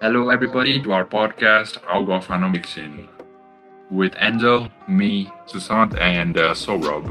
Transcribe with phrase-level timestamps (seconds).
[0.00, 3.08] Hello, everybody, to our podcast, Out of Mixin,
[3.90, 7.08] with Angel, me, Susant, and uh, Saurabh.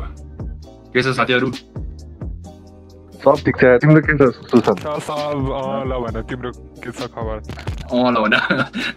[0.94, 1.48] के छ साथीहरू
[3.24, 6.52] सब ठिक छ तिम्रो के छ सुशान्त छ सब अँ, ल भन तिम्रो
[6.84, 7.38] के छ खबर?
[7.92, 8.34] अँ ल भन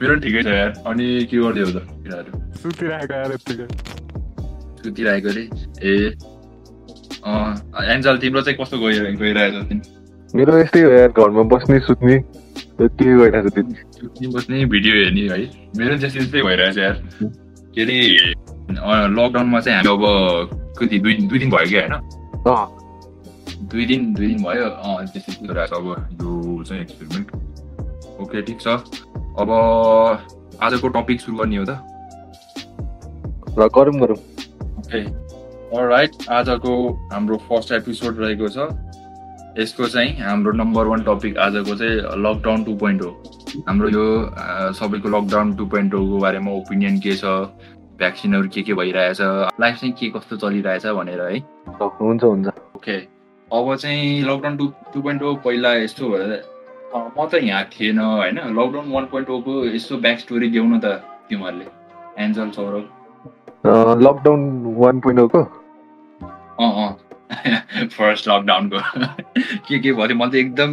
[0.01, 2.31] मेरो पनि ठिकै छ यार। अनि के गर्थ्यौ त किराहरू
[2.63, 3.67] सुतिरहेको यार यत्तिकै
[4.83, 5.45] सुतिरहेको अरे
[5.83, 5.95] ए
[7.27, 9.83] अँ एन्जल तिम्रो चाहिँ कस्तो गइ गइरहेछ तिमी?
[10.35, 12.17] मेरो यस्तै हो यार घरमा बस्ने सुत्ने
[12.81, 13.67] गइरहेको छ दिन
[13.99, 15.39] सुत्ने बस्ने भिडियो हेर्ने है।
[15.79, 16.97] मेरो पनि त्यस्तै भइरहेछ यार।
[17.75, 17.97] के अरे
[19.17, 20.05] लकडाउनमा चाहिँ हामी अब
[20.79, 21.95] कति दुई दुई दिन भयो क्या होइन?
[23.71, 25.87] दुई दिन दुई दिन भयो। अँ त्यस्तै गरिरहेको छ अब
[26.23, 27.27] यो चाहिँ एक्सपेरिमेन्ट
[28.21, 28.67] ओके ठिक छ।
[29.41, 29.51] अब
[30.63, 31.73] आजको टपिक सुरु गर्ने हो त।
[33.59, 34.19] गरौँ गरौँ।
[34.79, 35.01] ओके
[35.89, 36.73] राइट आजको
[37.13, 38.59] हाम्रो फर्स्ट एपिसोड रहेको छ।
[39.61, 43.11] यसको चाहिँ हाम्रो नम्बर वान टपिक आजको चाहिँ लकडाउन टु पोइन्ट हो
[43.69, 44.05] हाम्रो यो
[44.75, 47.25] सबैको लकडाउन टु पोइन्ट होको बारेमा ओपिनियन के छ?
[48.01, 49.21] भ्याक्सिनहरू के के भइरहेछ?
[49.61, 51.39] लाइफ चाहिँ के कस्तो चलिरहेछ भनेर है।
[52.01, 52.97] हुन्छ हुन्छ। ओके
[53.51, 56.27] अब चाहिँ lockdown two two point o पहिला यस्तो भयो।
[57.17, 58.39] म त यहाँ थिएन होइन?
[58.57, 61.67] लकडाउन वान पोइन्ट ओको यस्तो ब्याक स्टोरी देऊ न त तिमीहरूले
[62.25, 62.85] Angel Saurabh.
[64.07, 64.41] Lockdown
[64.79, 65.43] one point ओको
[66.61, 66.91] अँ अँ।
[67.97, 68.79] फर्स्ट लकडाउनको
[69.69, 70.71] के। के भयो म त एकदम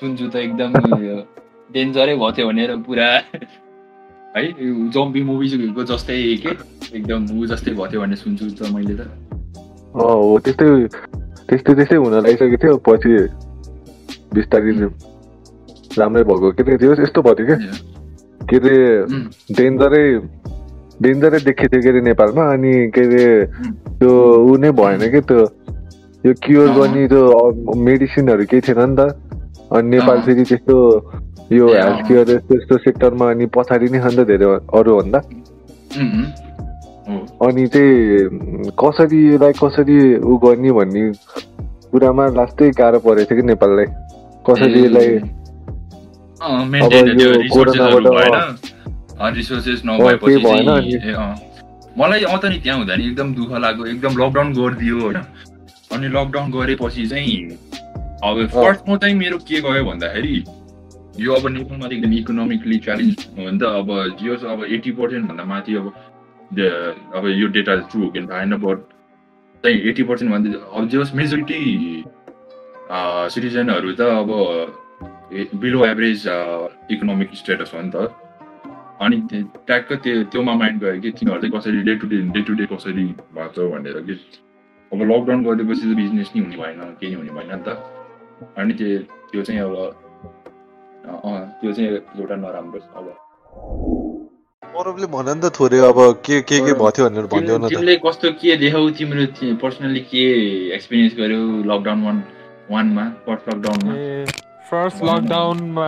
[0.00, 0.72] सुन्छु त एकदम
[1.72, 3.08] डेन्जरै भयो थियो भनेर पुरा।
[4.36, 4.42] है
[4.94, 6.52] जम्बी मुभिजको जस्तै के?
[6.96, 9.06] एकदम ऊ जस्तै भयो थियो भन्ने सुन्छु त मैले त।
[9.94, 10.68] हो त्यस्तै
[11.48, 13.10] त्यस्तै त्यस्तै हुन लागिसकेको थियो। पछि
[14.34, 14.72] बिस्तारै
[15.98, 17.58] राम्रै भएको। के अरे त्यो यस्तो भयो थियो क्या
[18.50, 18.76] के अरे
[19.58, 20.04] डेन्जरै
[21.02, 23.26] डेन्जरै देखेको थियो के अरे नेपालमा। अनि के अरे
[23.98, 24.10] त्यो
[24.46, 25.40] ऊ नै भएन कि त्यो
[26.26, 27.22] यो क्योर। गर्ने त्यो
[27.76, 29.00] मेडिसिनहरू केही थिएन नि त।
[29.72, 30.76] अनि नेपाल। फेरि त्यस्तो
[31.52, 34.46] यो। हेल्थ केयर यस्तो यस्तो सेक्टरमा अनि पछाडि नै छ नि त। धेरै
[34.78, 35.18] अरूभन्दा
[37.42, 41.02] अनि चाहिँ कसरी यसलाई कसरी उ गर्ने भन्ने
[41.90, 43.86] कुरामा लास्टै गाह्रो परेको थियो कि नेपाललाई?
[44.46, 45.10] कसरी यसलाई
[46.40, 46.74] अब
[47.20, 48.34] यो कोरोनाबाट, भएन।
[49.20, 49.48] अनि-।
[51.98, 55.18] मलाई अँ त नि त्यहाँ हुँदा नि एकदम दुःख लाग्यो एकदम लकडाउन गरिदियो होइन।
[55.92, 57.36] अनि लकडाउन गरेपछि चाहिँ
[58.24, 60.36] अब फर्स्टमा चाहिँ मेरो के गयो भन्दाखेरि
[61.18, 63.88] यो अब नेपालमा त एकदम इकोनोमिकली च्यालेन्ज हो नि त। अब
[64.20, 65.86] जियो अब एट्टी पर्सेन्ट भन्दा माथि अब
[67.16, 68.78] अब यो डेटा ट्रु हो कि भएन बट
[69.64, 71.60] चाहिँ एट्टी पर्सेन्ट भन्दा अब जस मेजोरिटी
[73.34, 74.30] सिटिजनहरू त अब
[75.60, 76.24] बिलो एभरेज
[76.90, 77.96] इकोनोमिक स्टेटस हो नि त।
[79.02, 79.16] अनि
[79.66, 82.66] ट्याक्क त्यो त्योमा माइन्ड गयो कि तिनीहरू चाहिँ कसरी day to day day to day
[82.72, 84.14] कसरी भएको छ भनेर कि।
[84.92, 87.68] अब लकडाउन गरेपछि त बिजनेस नै हुने भएन केही हुने भएन नि त
[88.58, 88.88] अनि त्यो
[89.30, 89.74] त्यो चाहिँ अब
[91.60, 93.06] त्यो चाहिँ एउटा नराम्रो अब
[95.06, 97.96] भन नि त थोरै अब के के के भयो थियो भनेर भनिदेऊ न त तिमीले
[98.02, 100.24] कस्तो के देखाउ तिम्रो पर्सनली के
[100.74, 102.22] एक्सपिरियन्स गर्यौ लकडाउन वान
[102.70, 103.94] वानमा फर्स्ट लकडाउनमा
[104.70, 105.86] फर्स्ट लकडाउनमा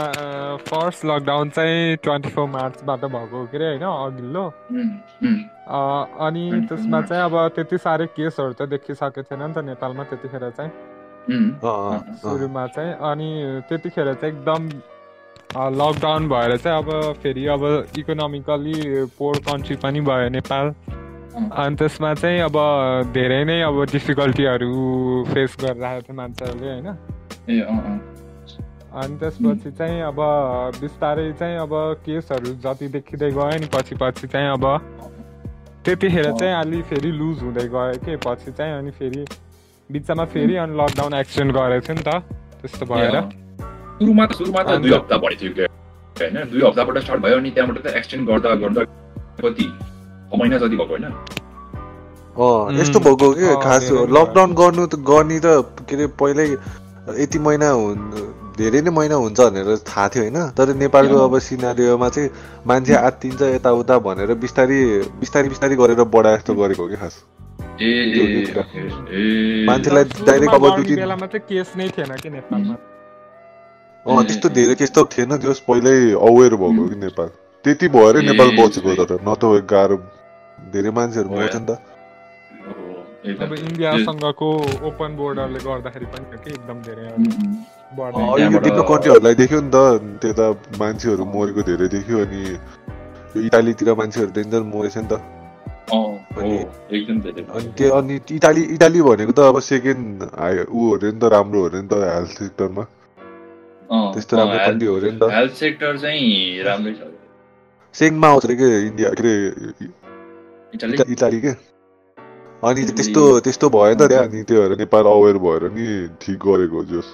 [0.66, 4.44] फर्स्ट लकडाउन चाहिँ ट्वेन्टी फोर मार्चबाट भएको के अरे होइन अघिल्लो
[5.72, 10.48] अनि 24 त्यसमा। चाहिँ अब त्यति साह्रै केसहरू त देखिसकेको थिएन नि त नेपालमा त्यतिखेर
[10.50, 10.70] चाहिँ।
[12.20, 13.28] सुरुमा चाहिँ अनि
[13.68, 14.68] त्यतिखेर चाहिँ एकदम
[15.52, 16.88] लकडाउन भएर चाहिँ अब
[17.22, 17.62] फेरि अब
[17.98, 18.76] इकोनोमिकली
[19.18, 20.66] पोर कन्ट्री पनि भयो नेपाल।
[21.32, 22.56] अनि त्यसमा चाहिँ अब
[23.12, 24.72] धेरै नै अब डिफिकल्टीहरू
[25.32, 26.88] फेस गरिरहेको थियो मान्छेहरूले होइन?
[27.48, 27.96] ए अँ अँ।
[28.92, 30.18] अनि त्यसपछि चाहिँ अब
[30.80, 31.72] बिस्तारै चाहिँ अब
[32.04, 34.64] केसहरू जति देखिँदै गयो नि पछि पछि चाहिँ अब
[35.84, 38.16] त्यतिखेर चाहिँ अलि फेरि लुज हुँदै गयो कि?
[38.16, 39.24] पछि चाहिँ अनि फेरि
[39.90, 42.22] बिचमा फेरि अनि लकडाउन एक्सटेन्ड गरेको थियो नि त।
[42.62, 43.30] त्यस्तो भएर। ए, अँ।
[43.98, 45.66] सुरुमा त सुरुमा त अन्त- दुई हप्ता भएको थियो क्या?
[46.16, 46.50] होइन?
[46.50, 48.82] दुई हप्ताबाट स्टार्ट भयो अनि त्यहाँबाट त एक्सटेन्ड गर्दा गर्दा
[49.42, 51.04] कति छ महिना जति भएको होइन?
[52.38, 53.46] अँ यस्तो भएको कि?
[53.62, 55.46] खास लकडाउन गर्नु त गर्ने त
[55.88, 56.56] के अरे पहिल्यै
[57.22, 58.00] यति महिना हुन्
[58.56, 60.38] धेरै नै महिना हुन्छ भनेर थाहा थियो होइन?
[60.56, 62.28] तर नेपालको। अब सिनारीमा चाहिँ
[62.66, 64.78] मान्छे आत्तिन्छ यताउता भनेर बिस्तारी
[65.20, 67.14] बिस्तारी बिस्तारी गरेर बढा जस्तो गरेको हो कि खास?
[69.68, 70.64] मान्छेलाई डाइरेक्ट अब
[71.48, 71.86] केस नै
[72.30, 72.74] नेपालमा?
[74.06, 75.96] अँ त्यस्तो धेरै त्यस्तो थिएन त्यो पहिल्यै
[76.28, 77.28] अवेर भएको कि नेपाल।
[77.64, 79.96] त्यति भएरै नेपाल बचेको तर नत्र गाह्रो।
[80.72, 81.70] धेरै मान्छेहरू मर्छ नि त।
[83.22, 84.48] अब इन्डियासँगको
[84.88, 87.04] ओपन बोर्डरले गर्दाखेरि पनि कि एकदम धेरै
[88.42, 89.78] यो कन्ट्रीहरूलाई देख्यो नि त
[90.22, 90.46] त्यता
[90.80, 95.22] मान्छेहरू मरेको धेरै देख्यो अनि यो इटालीतिर मान्छेहरू डेन्जर मरेछ नि त।
[95.92, 96.66] अनि-
[96.98, 100.22] एकदम धेरै। अनि त्यो अनि इटाली इटाली भनेको त अब सेकेन्ड
[100.66, 104.58] ऊ हो अरे नि त राम्रो हो अरे नि त हेल्थ सेक्टरमा अँ, त्यस्तो राम्रो
[104.66, 107.10] कन्ट्री हो अरे नि त। हेल्थ सेक्टर चाहिँ राम्रै छ।
[107.94, 109.34] सेङमा आउँछ अरे के इन्डिया के अरे
[110.74, 110.94] इटाली?
[110.94, 111.52] इटा- इटाली के?
[112.62, 115.86] अनि त्यस्तो त्यस्तो भयो त रे अनि त्यो भएर नेपाल अवेर भएर नि
[116.22, 117.10] ठिक गरेको हो जोस्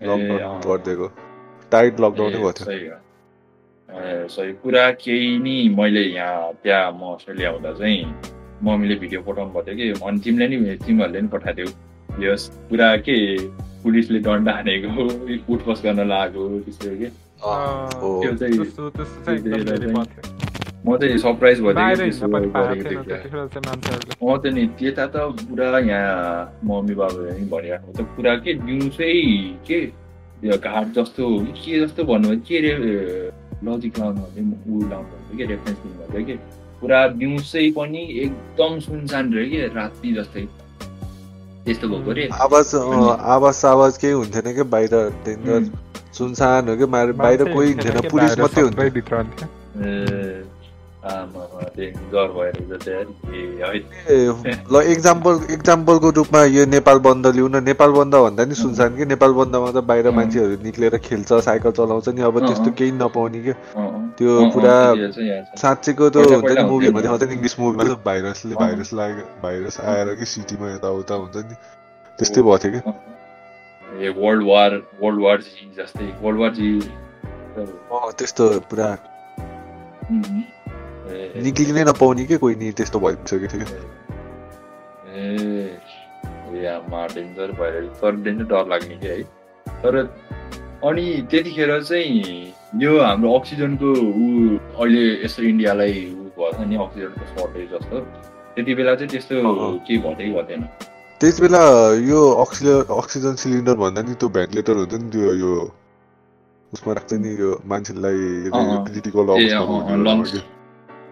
[0.00, 1.06] लकडाउन। गरिदिएको
[1.72, 2.96] टाइट लकडाउनै भएको थियो सही हो।
[3.88, 8.00] ए, सही कुरा केही नि मैले यहाँ त्यहाँ म अस्ट्रेलिया हुँदा चाहिँ
[8.64, 11.68] मम्मीले भिडियो पठाउनु भएको थियो कि अनि तिमीले नि तिमीहरूले नि पठाइदियो
[12.24, 13.16] यस पुरा के
[13.82, 15.02] पुलिसले डन्डा हानेको
[15.54, 17.08] उठबस गर्न लागेको त्यस्तो के
[20.86, 22.06] म चाहिँ सरप्राइज मान्छेहरूले
[24.22, 29.12] अँ त नि त्यता त पुरा यहाँ मम्मी बाबाले नि भनिराख्नु त पुरा के दिउँसै
[29.66, 29.78] के
[30.42, 32.72] यो घाट जस्तो के जस्तो भन्नु के रे
[33.62, 36.34] लजिक लाउनु भन्दै ऊ लाउनु भन्दै के रेफरेन्स दिनु भन्दै कि
[36.82, 40.44] पुरा दिउँसै पनि एकदम सुनसान रह्यो कि राति जस्तै
[41.64, 42.74] त्यस्तो भएको रे आवाज
[43.34, 44.92] आवाज आवाज केही हुन्थेन कि बाहिर
[46.18, 50.51] सुनसान हो कि बाहिर कोही हुन्थेन पुलिस मात्रै हुन्थ्यो
[54.72, 59.04] ल इक्जाम्पल इक्जाम्पलको रूपमा यो नेपाल बन्द लिउँ न नेपाल बन्द भन्दा नि सुनसान कि
[59.10, 63.50] नेपाल बन्दमा त बाहिर। मान्छेहरू निक्लेर खेल्छ साइकल चलाउँछ नि अब त्यस्तो। केही नपाउने कि
[63.50, 64.76] अँ, अँ। त्यो पुरा।
[65.58, 70.14] साँच्चैको त हुन्छ नि हुन्थ्यो देखाउँछ नि इङ्ग्लिस मुभीमा त भाइरसले। भाइरस लाग्यो भाइरस आएर
[70.14, 71.54] कि सिटीमा यताउता हुन्छ नि
[72.18, 72.80] त्यस्तै भएको थियो कि
[74.06, 74.70] a world war
[75.02, 76.68] world war जी जस्तै वर्ल्ड वार जी
[78.18, 78.88] त्यस्तो पुरा
[81.42, 83.76] निक्लिनै नपाउने कि कोही नि त्यस्तो भइसकेको थियो कि
[85.12, 85.26] ए
[86.54, 89.22] ए आमा डेन्जर भएर तर डेन्जर डर लाग्ने कि है
[89.82, 89.94] तर
[90.88, 92.22] अनि त्यतिखेर चाहिँ
[92.82, 94.28] यो हाम्रो अक्सिजनको ऊ
[94.78, 97.96] अहिले यसो इन्डियालाई ऊ भएको छ नि अक्सिजनको सर्टेज जस्तो
[98.54, 99.36] त्यति बेला चाहिँ त्यस्तो।
[99.86, 100.62] केही भन्दै भन्दैन
[101.20, 101.62] त्यस बेला
[102.10, 105.52] यो अक्सिजन अक्सिजन सिलिन्डर भन्दा नि त्यो भेन्टिलेटर हुन्छ नि त्यो यो
[106.72, 108.20] उसमा राख्छ नि यो मान्छेलाई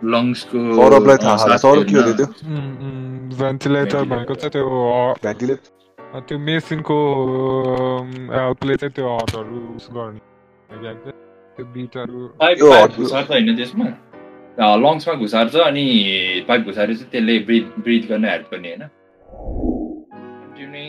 [0.05, 2.26] लङ्सको सौरभलाई थाहा सौरभ के हो त्यो
[3.37, 4.64] भेन्टिलेटर भनेको चाहिँ त्यो
[5.25, 6.97] भेन्टिलेटर त्यो मेसिनको
[8.32, 10.20] हेल्पले चाहिँ त्यो हटहरू उस गर्ने?
[11.56, 13.87] त्यो बिटहरू होइन त्यसमा
[14.76, 15.85] लङ्समा घुसार्छ अनि
[16.49, 18.75] पाइप घुसारेर चाहिँ त्यसले ब्रिथ ब्रिथ गर्न हेल्प गर्ने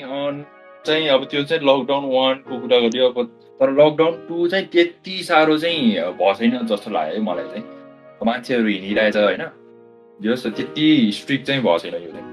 [0.04, 0.44] होइन
[0.86, 3.28] चाहिँ अब त्यो चाहिँ लकडाउन वानको कुरा गरियो अब
[3.60, 7.81] तर लकडाउन टू चाहिँ त्यति साह्रो चाहिँ भएको छैन जस्तो लाग्यो है मलाई चाहिँ
[8.25, 9.44] मान्छेहरू हिँडिरहेछ होइन
[10.19, 10.88] जस्तो त्यति
[11.19, 12.25] स्ट्रिक्ट चाहिँ भएको छैन यो चाहिँ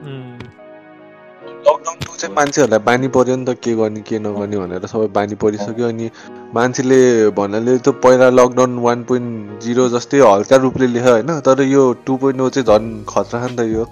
[1.66, 5.34] लकडाउन टु चाहिँ मान्छेहरूलाई बानी पर्यो नि त के गर्ने के नगर्ने भनेर सबै बानी
[5.42, 6.10] परिसक्यो अनि
[6.54, 7.00] मान्छेले
[7.38, 12.16] भन्नाले त पहिला लकडाउन वान पोइन्ट जिरो जस्तै हल्का रूपले लेख्यो होइन तर यो टु
[12.22, 13.84] पोइन्ट ओ चाहिँ झन् खतरा नि त यो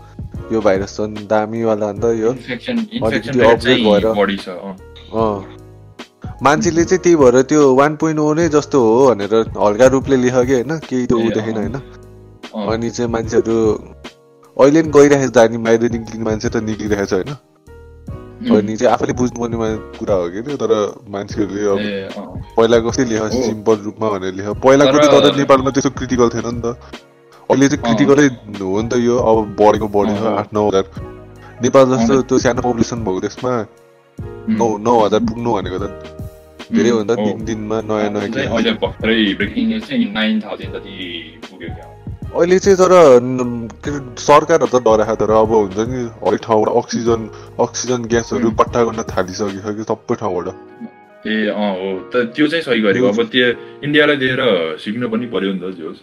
[0.52, 4.06] यो भाइरस झन् दामीवाला नि त यो इन्फेक्सन अलिकति चाहिँ भएर।
[6.42, 10.44] मान्छेले चाहिँ त्यही भएर त्यो वान पोइन्ट ओ नै जस्तो हो भनेर हल्का रूपले लेख्यो
[10.44, 11.76] कि होइन केही त ऊ देखेन। होइन।
[12.68, 13.56] अनि चाहिँ मान्छेहरू
[14.60, 17.32] अहिले नि गइरहेको छ अनि बाहिर निक्लिने मान्छे त निक्लिरहेको छ होइन
[18.58, 20.72] अनि चाहिँ आफैले बुझ्नुपर्ने कुरा हो कि त्यो तर
[21.08, 21.80] मान्छेहरूले अब।
[22.56, 26.54] पहिला कस्तै लेख। सिम्पल रूपमा भनेर लेख पहिलाको तर- त तर नेपालमा त्यस्तो क्रिटिकल थिएन
[26.54, 26.76] नि त
[27.50, 28.26] अहिले चाहिँ। क्रिटिकलै
[28.60, 30.84] हो नि त यो अब बढेको बढेको। आठ नौ हजार
[31.62, 33.48] नेपाल जस्तो। त्यो सानो पपुलेसन भएको
[34.18, 34.56] उम्.
[34.56, 36.25] नौ नौ हजार पुग्नु भनेको त
[36.70, 40.34] धेरै हो नि त हो। दिन दिनमा नयाँ नयाँ। अहिले भर्खरै ब्रेकिङ न्युज चाहिँ नाइन
[40.40, 40.94] थाउजन्ड जति
[41.46, 41.86] पुग्यो क्या
[42.34, 42.92] अहिले चाहिँ तर
[43.80, 47.20] के अरे सरकारहरू त डराएको तर अब हुन्छ नि हरेक ठाउँबाट अक्सिजन
[47.60, 48.50] अक्सिजन ग्यासहरू.
[48.60, 50.46] पट्टा गर्न थालिसकेको कि सबै ठाउँबाट
[51.26, 53.46] ए अँ हो त त्यो चाहिँ सही गरेको अब त्यो
[53.84, 54.40] इन्डियालाई दिएर
[54.78, 56.00] सिक्नु पनि पर्यो नि त जोस्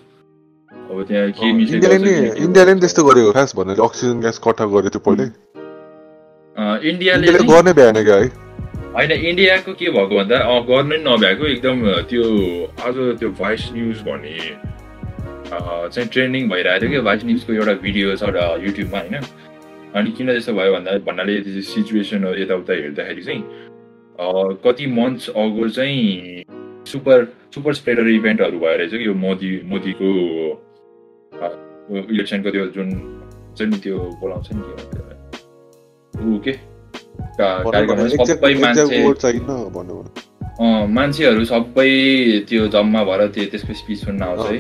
[0.72, 4.18] अब त्यहाँ के इन्डियाले छ, नि के- के इन्डियाले नि। त्यस्तो गरेको खास भन्नाले अक्सिजन
[4.22, 5.30] ग्यास कट्टा गरेको थियो पहिल्यै
[6.84, 8.28] इन्डियाले गर्नै भ्याएन क्या है
[8.94, 10.38] होइन इन्डियाको के भएको भन्दा
[10.70, 11.78] गर्नै नभ्याएको एकदम
[12.10, 12.24] त्यो
[12.88, 14.34] आज त्यो भोइस न्युज भन्ने
[15.90, 19.16] चाहिँ ट्रेन्डिङ भइरहेको थियो कि भोइस न्युजको एउटा भिडियो छ एउटा युट्युबमा होइन
[19.96, 23.42] अनि किन त्यस्तो भयो भन्दा भन्नाले सिचुएसनहरू यताउता हेर्दाखेरि चाहिँ
[24.66, 26.44] कति मन्थ्स अगो चाहिँ
[26.88, 30.10] सुपर सुपर स्प्रेडर इभेन्टहरू भयो रहेछ कि यो मोदी मोदीको
[32.10, 32.90] इलेक्सनको त्यो जुन
[33.58, 34.72] चाहिँ नि त्यो बोलाउँछ नि के?
[36.14, 36.73] ऊ का-
[37.40, 39.00] कार्यक्रममा सबै मान्छे
[40.96, 41.92] मान्छेहरू सबै
[42.50, 44.58] त्यो जम्मा भएर त्यो त्यसको स्पिच सुन्न आउँछ है।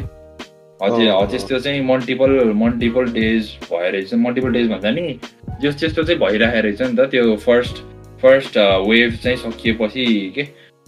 [0.82, 5.20] हजुर हो त्यस्तो चाहिँ मल्टिपल मल्टिपल डेज भइरहेछ मल्टिपल डेज भन्दा नि
[5.62, 7.75] जस त्यस्तो चाहिँ भइरहेको रहेछ नि त। त्यो फर्स्ट
[8.22, 8.58] फर्स्ट
[8.89, 10.44] वेभ चाहिँ सकिएपछि के?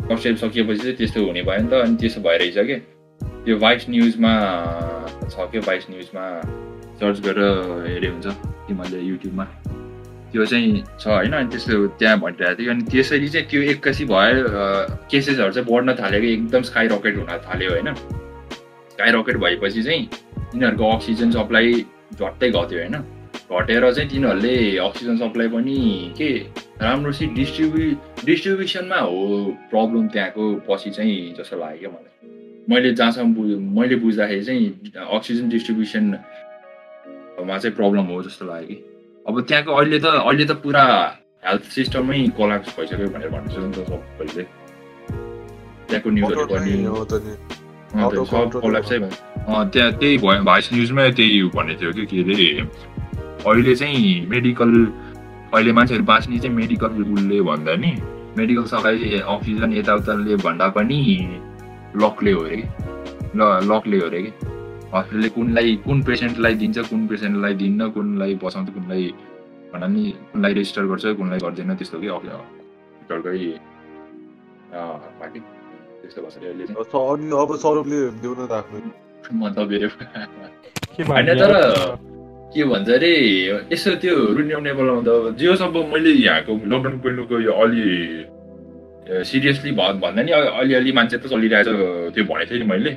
[0.08, 2.77] फर्स्ट वेभ सकिएपछि चाहिँ त्यस्तो हुने भयो नि त। अनि त्यसो भइरहेछ के?
[3.46, 4.34] त्यो भाइस न्युजमा
[5.30, 6.24] छ क्या भाइस न्युजमा
[7.00, 7.54] सर्च गरेर
[7.88, 8.27] हेऱ्यो हुन्छ।
[8.68, 9.46] तिमीहरूले युट्युबमा
[10.36, 14.44] त्यो चाहिँ छ होइन अनि त्यस्तो त्यहाँ भनिरहेको थियो अनि त्यसरी चाहिँ त्यो एक्कासी भयो
[15.08, 17.94] केसेसहरू चाहिँ बढ्न थाल्यो कि एकदम स्काई रकेट हुन थाल्यो होइन
[18.92, 20.08] स्काई रकेट भएपछि चाहिँ
[20.51, 23.04] तिनीहरूको अक्सिजन सप्लाई झट्टै घट्यो होइन
[23.51, 26.30] घटेर चाहिँ तिनीहरूले अक्सिजन सप्लाई पनि के
[26.82, 32.12] राम्रोसित डिस्ट्रिब्यु डिस्ट्रिब्युसनमा हो प्रब्लम त्यहाँको पछि चाहिँ जस्तो लाग्यो क्या मलाई
[32.70, 38.95] मैले जहाँसम्म बुझ मैले बुझ्दाखेरि चाहिँ अक्सिजन डिस्ट्रिब्युसनमा चाहिँ प्रब्लम हो जस्तो लाग्यो कि
[39.25, 40.84] अब त्यहाँको अहिले त अहिले त पुरा
[41.46, 44.44] हेल्थ सिस्टमै कोलाप्स भइसक्यो भनेर भन्दैछ नि त सबैले
[45.89, 46.74] त्यहाँको न्युजहरू पनि
[47.96, 52.50] अन्त सब कोलाप्सै भयो त्यहाँ त्यही भयो भाइस न्युजमा त्यही भनेको थियो कि के अरे?
[53.46, 54.72] अहिले चाहिँ मेडिकल
[55.53, 57.91] अहिले मान्छेहरू बाँच्ने चाहिँ मेडिकल उसले भन्दा नि
[58.38, 61.00] मेडिकल सप्लाई अक्सिजन यताउताले भन्दा पनि
[61.98, 62.67] लकले हो अरे कि?
[63.36, 63.41] ल
[63.72, 64.54] लकले हो अरे कि?
[64.96, 69.04] हस्पिटलले कुनलाई कुन पेसेन्टलाई दिन्छ कुन पेसेन्टलाई दिन्न कुनलाई बचाउँछ कुनलाई
[69.74, 73.38] भन्दा नि कुनलाई रेजिस्टर गर्छ कुनलाई गर्दैन त्यस्तो कि हस्पिटलकै
[76.02, 78.78] त्यस्तो भएछ अहिले अनि अब सौरभले देउन राख्नु
[79.34, 79.84] म दबेर
[81.10, 81.54] होइन तर
[82.54, 83.12] के भन्छ अरे
[83.74, 87.86] यसो त्यो रुनियम नेपालमा त जेसम्म मैले यहाँको लकडाउन पहिलोको यो अलि
[89.30, 91.68] सिरियसली भन्दा नि अलिअलि मान्छे त चलिरहेछ
[92.16, 92.92] त्यो भनेको थिएँ नि मैले।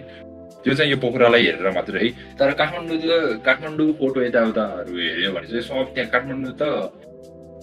[0.65, 5.47] त्यो चाहिँ यो पोखरालाई हेरेर मात्रै है। तर काठमाडौँ त काठमाडौँ फोटो यताउताहरू हेऱ्यो भने
[5.47, 6.63] चाहिँ सब त्यहाँ काठमाडौँ त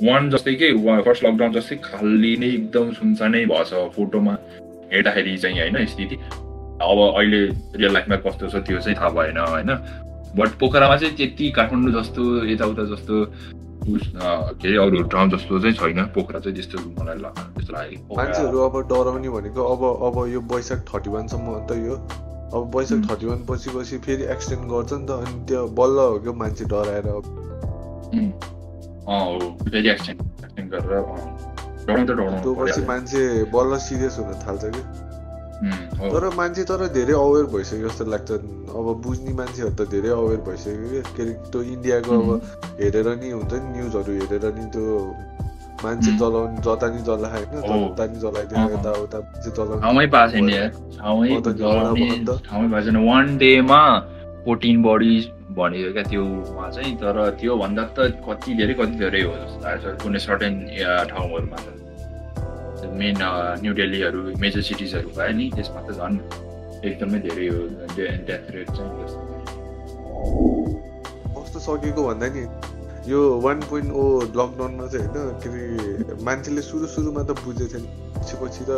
[0.03, 0.67] वान जस्तै के
[1.03, 4.33] फर्स्ट लकडाउन जस्तै खाली नै एकदम सुनसानै भएछ फोटोमा
[4.91, 6.15] हेर्दाखेरि चाहिँ होइन स्थिति।
[6.75, 7.41] अब अहिले
[7.79, 9.71] रियल लाइफमा कस्तो छ त्यो चाहिँ थाहा भएन होइन।
[10.35, 13.15] बट पोखरामा चाहिँ त्यति काठमाडौँ जस्तो यताउता जस्तो
[13.85, 17.17] के अरे अरू ठाउँ जस्तो चाहिँ छैन। पोखरा चाहिँ त्यस्तो मलाई
[17.55, 21.95] त्यस्तो लाग्यो मान्छेहरू अब डराउने भनेको अब अब यो वैशाख थर्टी वानसम्म त यो
[22.53, 26.19] अब वैशाख थर्टी वान पछि पछि फेरि एक्सटेन्ड गर्छ नि त अनि त्यो बल्ल हो
[26.23, 27.07] क्या मान्छे डराएर।
[32.41, 33.21] त्यो पछि मान्छे
[33.53, 34.83] बल्ल सिरियस हुन थाल्छ कि
[36.11, 38.31] तर मान्छे तर धेरै अवेर भइसक्यो जस्तो लाग्छ।
[38.75, 42.29] अब बुझ्ने मान्छेहरू त धेरै अवेर भइसक्यो कि के अरे त्यो इन्डियाको अब
[42.81, 44.85] हेरेर नि हुन्छ नि न्युजहरू हेरेर नि त्यो
[45.83, 49.95] मान्छे जलाउने जता नि जला होइन जता नि जलाइदियो यताउता मान्छे जलाउने
[53.09, 53.81] वान डेमा
[54.45, 55.15] फोर्टिन बडी
[55.57, 60.19] भनेको क्या त्योमा चाहिँ तर त्योभन्दा त कति धेरै कति धेरै हो जस्तो लाग्छ। कुनै
[60.19, 60.53] सर्टेन
[61.11, 61.67] ठाउँहरूमा त।
[62.99, 63.17] मेन
[63.63, 66.15] न्यु दिल्लीहरू मेजर सिटिजहरू भयो नि त्यसमा त झन्
[66.87, 67.59] एकदमै धेरै हो।
[67.95, 68.91] डेथ रेट चाहिँ
[71.35, 72.43] कस्तो सकेको भन्दा नि?
[73.07, 74.03] यो वान पोइन्ट ओ
[74.37, 75.49] लकडाउनमा चाहिँ होइन के
[76.01, 77.85] अरे मान्छेले सुरु सुरुमा त बुझेको थिएन।
[78.17, 78.71] पछि पछि त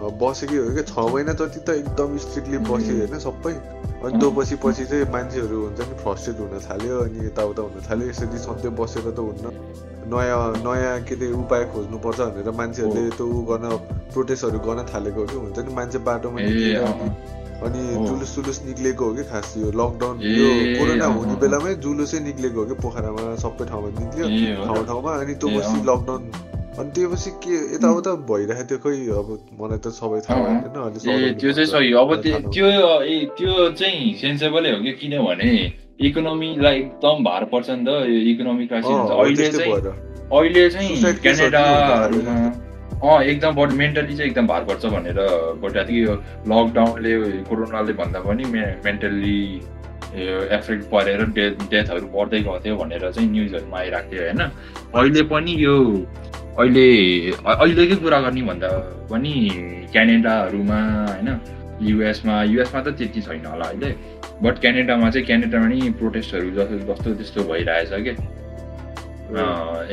[0.00, 3.52] बसेकै हो क्या छ महिना जति त एकदम स्ट्रिक्टली बस्यो होइन सबै।
[4.00, 8.08] अनि त्यो पछि पछि चाहिँ मान्छेहरू हुन्छ नि फ्रस्ट्रेट हुन थाल्यो अनि यताउता हुन थाल्यो।
[8.08, 9.46] यसरी सधैँ बसेर त हुन्न।
[10.10, 13.66] नयाँ नयाँ के अरे उपाय खोज्नुपर्छ भनेर मान्छेहरूले त्यो गर्न
[14.12, 16.40] प्रोटेस्टहरू गर्न थालेको कि हुन्छ नि मान्छे बाटोमा
[17.60, 22.60] अनि जुलुस जुलुस निक्लेको हो कि खास यो लकडाउन यो कोरोना हुने बेलामै जुलुसै निक्लेको
[22.60, 24.28] हो कि पोखरामा सबै ठाउँमा निक्ल्यो
[24.62, 26.22] ठाउँ ठाउँमा अनि त्यो पछि लकडाउन
[26.74, 31.34] अनि त्यो पछि के यताउता भइरहेको थियो खोइ अब मलाई त सबै थाहा भएन अनि
[31.36, 35.52] त्यो चाहिँ सही अब त्यो त्यो चाहिँ सेन्सेबलै हो कि किनभने
[36.02, 39.76] इकोनोमीलाई एकदम भार पर्छ नि त यो इकोनोमिक क्राइसिस अहिले चाहिँ
[40.32, 42.40] अहिले चाहिँ क्यानेडाहरूमा
[43.00, 45.18] अँ एकदम बड मेन्टली चाहिँ एकदम भार पर्छ भनेर
[45.62, 46.14] बट यो
[46.48, 47.12] लकडाउनले
[47.48, 49.38] कोरोनाले भन्दा पनि मे मेन्टल्ली
[50.56, 54.40] एफेक्ट परेर डेथ डेथहरू बढ्दै गएको भनेर चाहिँ न्युजहरूमा आइरहेको थियो होइन?
[54.94, 55.74] अहिले पनि यो
[56.58, 56.86] अहिले
[57.54, 58.68] अहिलेकै कुरा गर्ने भन्दा
[59.10, 59.32] पनि
[59.92, 61.28] क्यानेडाहरूमा होइन?
[61.88, 63.90] युएसमा युएसमा त त्यति छैन होला अहिले
[64.42, 68.12] बट क्यानेडामा चाहिँ क्यानेडामा नि प्रोटेस्टहरू जस्तो जस्तो त्यस्तो भइरहेछ कि?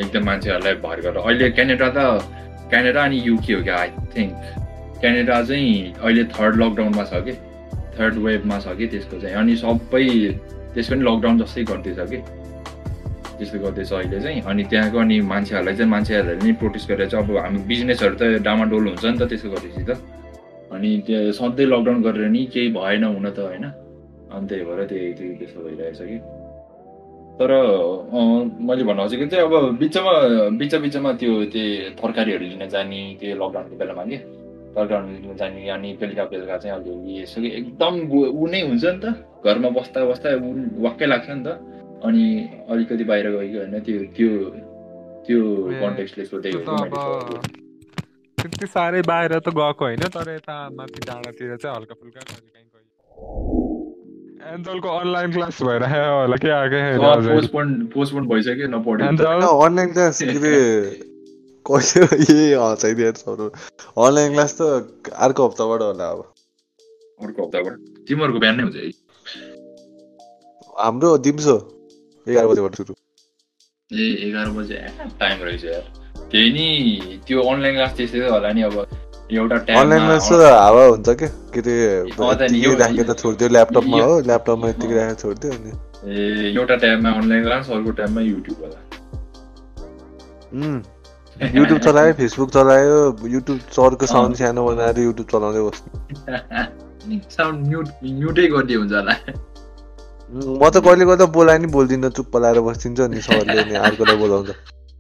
[0.02, 2.00] एकदम मान्छेहरूलाई भर गरेर अहिले क्यानेडा त
[2.70, 4.34] क्यानेडा अनि युके हो क्या आई थिङ्क
[5.02, 7.34] क्यानेडा चाहिँ अहिले थर्ड लकडाउनमा छ कि?
[8.00, 10.04] थर्ड वेभमा छ कि त्यसको चाहिँ। अनि सबै
[10.74, 12.20] त्यसको पनि लकडाउन जस्तै गर्दैछ कि?
[13.38, 17.38] त्यस्तो गर्दैछ अहिले चाहिँ। अनि त्यहाँको अनि मान्छेहरूलाई चाहिँ मान्छेहरूले नि प्रोटेस्ट गरेर चाहिँ अब
[17.38, 19.92] हामी बिजनेसहरू त डामाडोल हुन्छ नि त त्यसो गरेपछि त।
[20.72, 23.66] अनि त्यो सधैँ लकडाउन गरेर नि केही भएन हुन त होइन।
[24.34, 26.37] अनि त्यही भएर त्यही त्यही त्यस्तो भइरहेछ कि।
[27.40, 27.52] तर
[28.68, 30.14] मैले भन्नु खोजेको चाहिँ अब बिचमा
[30.60, 34.18] बिच बिचमा त्यो त्यो तरकारीहरू लिन जाने त्यो लकडाउनको बेलामा कि
[34.76, 37.94] तरकारीहरू लिन जाने अनि बेलुका बेलुका चाहिँ अलिअलि यसो कि एकदम
[38.42, 39.06] ऊ नै हुन्छ नि त।
[39.46, 40.50] घरमा बस्दा बस्दा ऊ
[40.86, 41.48] वाक्कै लाग्छ नि त।
[42.06, 42.26] अनि
[42.70, 44.30] अलिकति बाहिर गयो होइन त्यो त्यो
[45.26, 45.40] त्यो
[45.82, 46.60] कन्टेक्स्टले सोधेको
[48.38, 53.67] त्यति साह्रै बाहिर त गएको होइन तर यता माथि डाँडातिर चाहिँ हल्का फुल्का
[54.48, 56.80] एन्जलको अनलाइन क्लास भइरहेको होला के आएको
[57.28, 60.52] पोस्टपोन पोस्टपोन भइसक्यो नपढ्यो। अनलाइन क्लास के अरे
[61.66, 66.20] कहिले ए हँसाइदिएर अनलाइन क्लास त अर्को हप्ताबाट होला अब।
[67.20, 67.76] अर्को हप्ताबाट?
[68.08, 68.88] तिमीहरूको बिहान नै हुन्छ है?
[70.80, 71.56] हाम्रो दिउँसो
[72.28, 72.94] एघार बजीबाट सुरु।
[73.92, 74.78] ए एघार बजे
[75.20, 75.84] टाइम रहेछ यार।
[76.32, 76.68] त्यही नि
[77.28, 78.76] त्यो अनलाइन क्लास त्यस्तै होला नि अब।
[79.32, 79.58] एउटा
[80.60, 81.28] हावा हुन्छ के?
[81.28, 85.54] के अरे अँ त नि, यतिकै यो- राखेर छोडिदियो ल्यापटपमा हो ल्यापटपमा यतिकै राखेर छोडिदियो
[85.54, 85.72] अनि।
[86.14, 88.80] ए एउटा टाइममा अनलाइन क्लास अर्को टाइममा युट्युब होला।
[90.54, 90.82] उम्,
[91.56, 98.48] युट्युब चलायो फेसबुक चलायो युट्युब सरको साउन्ड सानो बनाएर युट्युब चलाउँदै बस्नु। साउन्ड म्युट म्युटै
[98.48, 99.12] गरिदियो हुन्छ होला।
[100.34, 104.50] उम्, म त कहिले नि बोल्दिनँ चुप्प लाएर बस्दिन्छु अनि सरले अनि अर्कोलाई बोलाउँछ।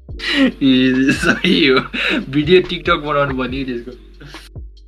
[0.64, 1.80] ए सही हो।
[2.30, 4.07] भिडियो टिकटक बनाउनु पर्ने त्यसको।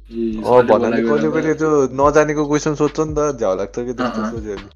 [0.09, 4.69] कहिले कहिले त्यो नजानेको क्वेसन सोध्छ नि त झ्याउ लाग्छ कि त्यस्तो। सोच्यो भने।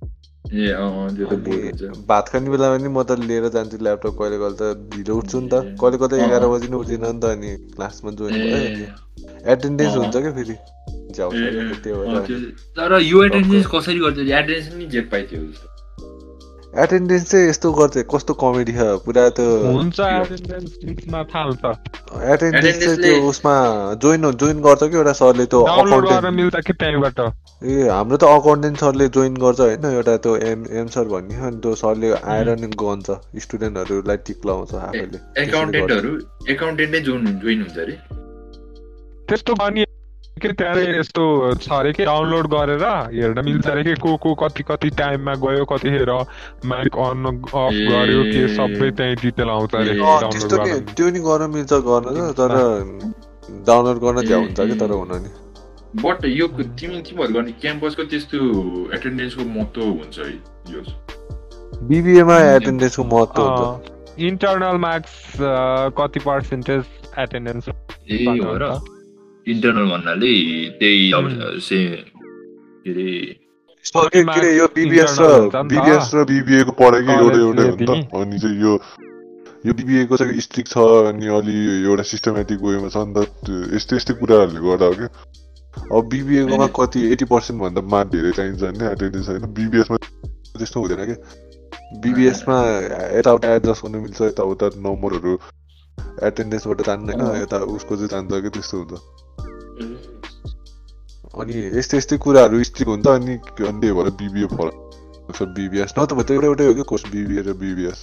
[2.09, 4.63] भात खाने बेलामा नि म त लिएर जान्छु ल्यापटप कहिले कहिले त
[4.93, 8.33] ढिलो उठ्छु नि त। कहिले कहिले एघार। बजी नै उठ्दिनँ नि त अनि क्लासमा जोइन
[8.53, 8.85] भयो।
[9.53, 10.55] एटेन्डेन्स। हुन्छ क्या फेरि?
[11.13, 11.29] झ्याउ
[11.83, 12.09] त्यो भएर
[12.77, 14.17] तर यो एटेन्डेन्स कसरी गर्छ?
[14.19, 15.39] एटेन्डेन्स नि जेब पाइथ्यो
[16.81, 19.99] एटेन्डेन्स चाहिँ यस्तो गर्छ कस्तो कमेडी छ पुरा त हुन्छ
[22.33, 23.53] एटेन्डेन्स चाहिँ त्यो उसमा
[24.01, 27.19] जोइन जोइन गर्छ कि एउटा सरले त्यो अकाउन्टेन्ट
[27.63, 31.61] ए हाम्रो त अकाउन्टेन्ट सरले जोइन गर्छ होइन एउटा त्यो एम एम सर भन्ने अनि
[31.61, 33.07] त्यो सरले आएर नि गन्छ
[33.45, 36.17] स्टुडेन्टहरूलाई टिक लगाउँछ आफैले। एकाउन्टेन्टहरू
[36.49, 37.95] एकाउन्टेन्टै जोइन जोइन हुन्छ अरे
[39.29, 39.85] त्यस्तो गर्ने
[40.43, 41.23] के त्यहाँ यस्तो
[41.55, 45.65] छ अरे कि डाउनलोड गरेर हेर्न मिल्छ अरे कि को को कति कति टाइममा गयो
[45.65, 46.11] कतिखेर
[46.67, 51.73] माइक अन अफ। गर्यो के सबै त्यहीँ डिटेल आउँछ अरे डाउनलोड त्यो नि गर्न मिल्छ
[51.87, 52.51] गर्न तर
[53.67, 55.29] डाउनलोड गर्न झ्याउ हुन्छ कि तर हुन नि?
[56.01, 58.37] बट यो तिमी तिमीहरू गर्ने क्याम्पसको त्यस्तो
[58.95, 60.31] एटेन्डेन्सको महत्त्व हुन्छ है
[60.73, 60.81] यो
[61.89, 65.13] बिबिएमा एटेन्डेन्सको महत्त्व हुन्छ। इन्टरनल मार्क्स
[65.97, 66.83] कति पर्सेन्टेज
[67.19, 68.73] एटेन्डेन्स ए हो र।
[69.47, 71.25] इन्टरनल भन्नाले त्यही अब.
[71.59, 73.35] से के अरे
[73.83, 77.01] सर, के के अरे यो बिबिएस र internal हुन्छ नि त। बिबिएस र बिबिएको पढाइ
[77.03, 78.73] कि एउटै एउटै कलेजले हो नि दिने। त अनि चाहिँ यो
[79.65, 83.95] यो बिबिएको चाहिँ स्ट्रिक्ट छ अनि अलि एउटा सिस्टमेटिक वेमा छ नि त त्यो- यस्तै
[83.95, 85.07] यस्तै कुराहरूले गर्दा हो कि
[85.97, 89.97] अब बिबिएकोमा। कति एटी पर्सेन्ट भन्दा मार्क धेरै चाहिन्छ नि एटेन्डेन्स होइन बिबिएसमा
[90.57, 91.15] त्यस्तो हुँदैन कि
[91.99, 92.57] बिबिएसमा
[93.17, 95.33] यताउता एडजस्ट गर्नु मिल्छ यताउता नम्बरहरू
[96.23, 98.93] एटेन्डेन्सबाट जान्दैन अँ। यता उसको चाहिँ जान्छ कि त्यस्तो हुन्छ।
[101.41, 104.75] अनि यस्तै यस्तै कुराहरू स्ट्रिक हुन्छ अनि त्यही भएर बिबिए फरक
[105.57, 107.99] बिबिएस न त त्यो एउटा एउटै हो कि कोर्स बिबिए र बिबिएस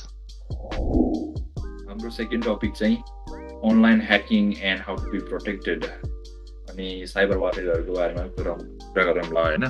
[1.89, 2.97] हाम्रो सेकेन्ड टपिक चाहिँ
[3.71, 8.53] online hacking and how to be protected अनि साइबर वारहरूको बारेमा कुरा
[8.91, 9.65] कुरा गरौँ ल होइन?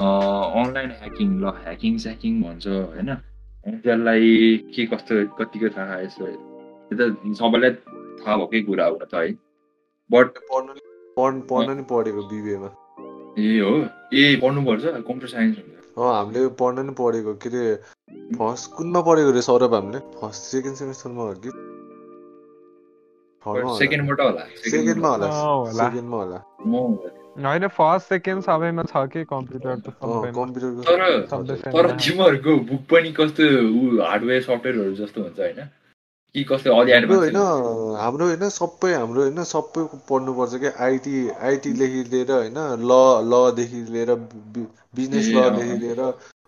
[0.00, 3.10] अनलाइन ह्याकिङ ल ह्याकिङ स्याकिङ भन्छ होइन?
[3.66, 4.26] अनि त्यसलाई
[4.74, 6.24] के कस्तो कतिको थाहा यसो
[6.90, 7.70] यो त सबैलाई
[8.20, 9.32] थाहा भएकै कुरा हो त है।
[10.10, 10.72] बट पढ्नु
[11.16, 12.70] पढ्नु पढ्नु नि पढेको बिबिएमा।
[13.38, 13.72] ए हो?
[14.14, 14.84] ए पढ्नुपर्छ?
[14.84, 17.76] कम्प्युटर साइन्स हुन्छ अँ हामीले पढ्नु नि पढेको। के अरे
[18.38, 21.50] फर्स्ट कुनमा पढेको रे सौरभ हामीले। फर्स्ट सेकेन्ड सेमिस्टरमा हो कि?
[23.46, 25.28] होला। सेकेन्डबाट होला। सेकेन्डमा होला।
[25.72, 26.38] सेकेन्डमा होला।
[27.48, 33.44] होइन फर्स्ट सेकेन्ड सबैमा छ कि कम्प्युटर त कम्प्युटरको तर तर। तिमीहरूको बुक पनि कस्तो
[34.02, 35.60] हार्डवेयर सफ्टवेयरहरू जस्तो हुन्छ होइन?
[36.38, 41.14] कि कस्तो अलि हाम्रो होइन एडभान्स हाम्रो होइन सबै हाम्रो होइन सबै पढ्नुपर्छ क्या। आइटी
[41.50, 42.92] आइटीदेखि लिएर होइन ल
[43.28, 44.10] लदेखि लिएर
[44.96, 46.02] बिजनेस लदेखि। लिएर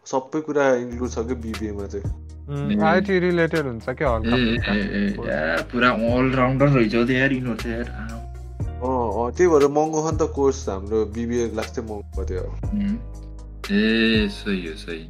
[0.07, 4.09] सबै कुरा इन्क्लुड छ कि बिबिएमा चाहिँ। आइटी रिलेटेड हुन्छ क्या
[5.71, 7.89] पुरा अलराउन्डर रहेछ त यार यिनीहरू चाहिँ यार।
[8.81, 12.45] अँ त्यही भएर महँगो छ नि त कोर्स हाम्रो बिबिए क्लास चाहिँ महँगो थियो.
[13.71, 15.03] ए सही हो सही।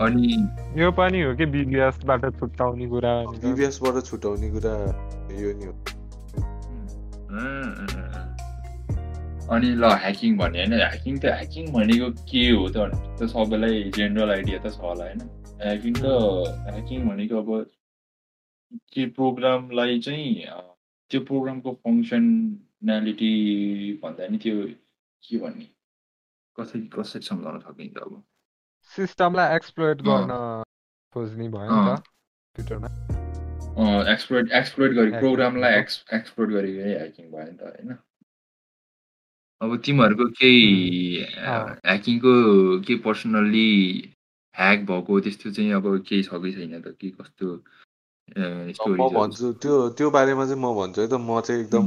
[0.00, 0.48] अनि
[0.82, 4.74] यो पनि हो कि बिबिएसबाट छुट्टाउने कुरा। बिबिएसबाट छुटाउने कुरा
[5.40, 8.36] यो नि हो। अँ, अँ, अँ।
[9.50, 12.76] अनि ल ह्याकिङ भन्ने होइन ह्याकिङ त ह्याकिङ भनेको के हो त
[13.20, 15.20] त सबैलाई जेनरल आइडिया त छ होला होइन।
[15.64, 16.06] ह्याकिङ त
[16.70, 17.70] ह्याकिङ भनेको अब
[18.92, 20.46] के प्रोग्रामलाई चाहिँ
[21.10, 23.30] त्यो प्रोग्रामको फङ्सनालिटी
[24.02, 24.68] भन्दा नि त्यो
[25.28, 25.66] के भन्ने?
[26.60, 28.22] कसरी कसरी सम्झाउन सकिन्छ अब?
[28.90, 30.32] सिस्टमलाई एक्सप्लोइट। गर्न
[31.14, 32.00] खोज्ने भयो नि। त
[32.56, 32.88] कम्प्युटरमा
[34.12, 37.96] एक्सप्लोइट एक्सप्लोइट गरे प्रोग्रामलाई। एक्स एक्सप्लोइट गरेको ह्याकिङ भयो नि त होइन
[39.60, 40.64] अब तिमीहरूको केही।
[41.34, 42.32] ह्याकिङको
[42.86, 43.70] के पर्सनल्ली
[44.54, 47.48] ह्याक भएको त्यस्तो चाहिँ अब केही छ कि छैन त के कस्तो
[48.28, 51.86] म स्टोरी भन्छु त्यो त्यो बारेमा चाहिँ म भन्छु है त म चाहिँ एकदम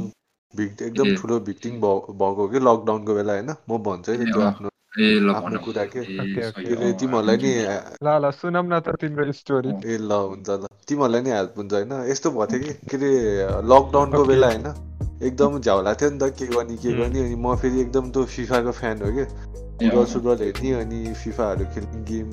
[0.53, 5.19] भिक्ट एकदम। ठुलो भिक्टिङ भएको कि लकडाउनको बेला होइन म भन्छु है त्यो। आफ्नो ए
[5.21, 6.01] ल आफ्नो कुरा के?
[6.97, 7.51] तिमीहरूलाई नि
[8.01, 11.73] ल ल सुनौँ न त तिम्रो स्टोरी ए ल हुन्छ ल। तिमीहरूलाई नि हेल्प हुन्छ
[11.73, 11.93] होइन?
[12.09, 12.73] यस्तो भएको थियो कि?
[12.89, 13.11] के अरे
[13.69, 14.67] लकडाउनको। बेला होइन?
[15.21, 16.89] एकदम झ्याउला थियो नि त के गर्ने के.
[16.97, 17.19] गर्ने?
[17.21, 19.25] अनि म फेरि एकदम त्यो फिफाको फ्यान हो कि?
[19.79, 22.29] ए, फुटबल सुटबल हेर्ने अनि फिफाहरू खेल्ने गेम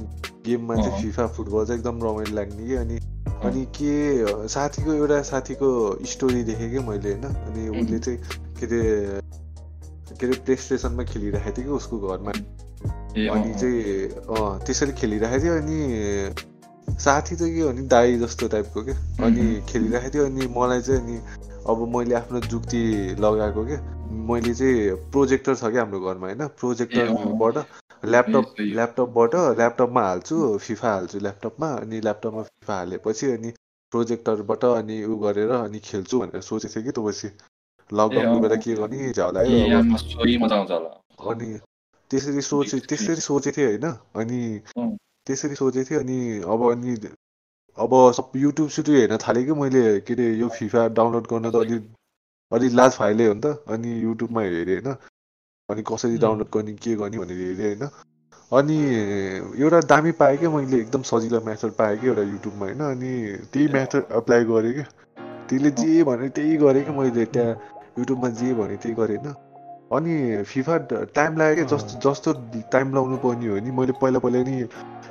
[0.48, 2.74] गेममा चाहिँ। फिफा फुटबल चाहिँ एकदम रमाइलो लाग्ने कि?
[2.74, 2.96] अनि
[3.44, 5.68] अनि के साथीको एउटा साथीको
[6.08, 7.24] स्टोरी देखेँ कि मैले होइन?
[7.28, 7.68] अनि.
[7.84, 8.18] उसले चाहिँ
[8.56, 8.80] के अरे
[10.16, 13.80] के अरे प्ले स्टेसनमा खेलिरहेको थियो कि उसको घरमा अनि। चाहिँ
[14.32, 15.78] अँ त्यसरी खेलिरहेको थियो अनि
[17.00, 18.92] साथी चाहिँ के हो भने दाई जस्तो टाइपको के
[19.24, 19.44] अनि.
[19.70, 21.16] खेलिरहेको थियो अनि मलाई चाहिँ अनि
[21.68, 22.82] अब मैले आफ्नो जुक्ति
[23.20, 23.76] लगाएको के
[24.28, 27.56] मैले चाहिँ प्रोजेक्टर छ क्या हाम्रो घरमा होइन प्रोजेक्टरबाट
[28.04, 33.50] ल्यापटप। ल्यापटपबाट ल्यापटपमा हाल्छु फिफा हाल्छु ल्यापटपमा अनि ल्यापटपमा फिफा हालेपछि अनि
[33.92, 37.28] प्रोजेक्टरबाट अनि उ गरेर अनि खेल्छु भनेर सोचेको थिएँ कि त्यो पछि
[37.90, 39.40] लकडाउनको अँ। बेला के गर्ने होला
[41.30, 41.58] अनि
[42.10, 44.40] त्यसरी सोचे त्यसरी सोचेको थिएँ होइन अनि।
[45.26, 46.96] त्यसरी सोचेको थिएँ अनि अब अनि
[47.78, 51.56] अब सब युट्युब सुट्युब हेर्न थालेँ कि मैले के अरे यो फिफा डाउनलोड गर्न त
[51.56, 51.78] अलि
[52.52, 54.94] अलि लाज फाइले हो नि त अनि युट्युबमा हेरेँ होइन
[55.68, 56.18] अनि कसरी.
[56.18, 57.88] डाउनलोड गर्ने के गर्ने भनेर हेरेँ होइन
[58.52, 58.76] अनि
[59.60, 63.12] एउटा दामी पाएँ कि मैले एकदम सजिलो मेथड पाएँ कि एउटा युट्युबमा होइन अनि
[63.52, 64.82] त्यही मेथड एप्लाई गरेँ कि
[65.48, 67.54] त्यसले जे भने त्यही गरेँ कि मैले त्यहाँ
[67.98, 69.34] युट्युबमा जे भने त्यही गरेँ होइन
[69.96, 70.76] अनि फिफा
[71.14, 72.32] टाइम लाग्यो कि जस्तो जस्तो
[72.72, 74.56] टाइम लाउनु पर्ने हो नि मैले पहिला पहिला नि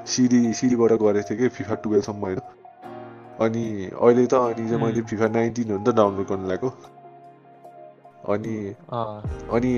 [0.06, 2.40] सिडी सिडीबाट गरेको थिएँ कि फिफा टुवेल्भसम्म होइन
[3.40, 5.02] अनि अहिले त अनि चाहिँ मैले.
[5.02, 6.70] फिफा नाइन्टिन हो नि त डाउनलोड गर्नु लागेको।
[8.34, 8.56] अनि
[8.92, 9.22] अँ,
[9.54, 9.72] अनि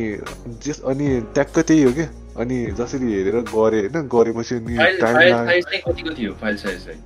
[0.65, 2.07] जस अनि ट्याक्क त्यही हो क्या
[2.39, 6.57] अनि जसरी हेरेर गरेँ होइन गरेपछि अनि टाइम फाइल लाग्यो साइज चाहिँ कतिको थियो फाइल
[6.57, 7.01] साइज चाहिँ?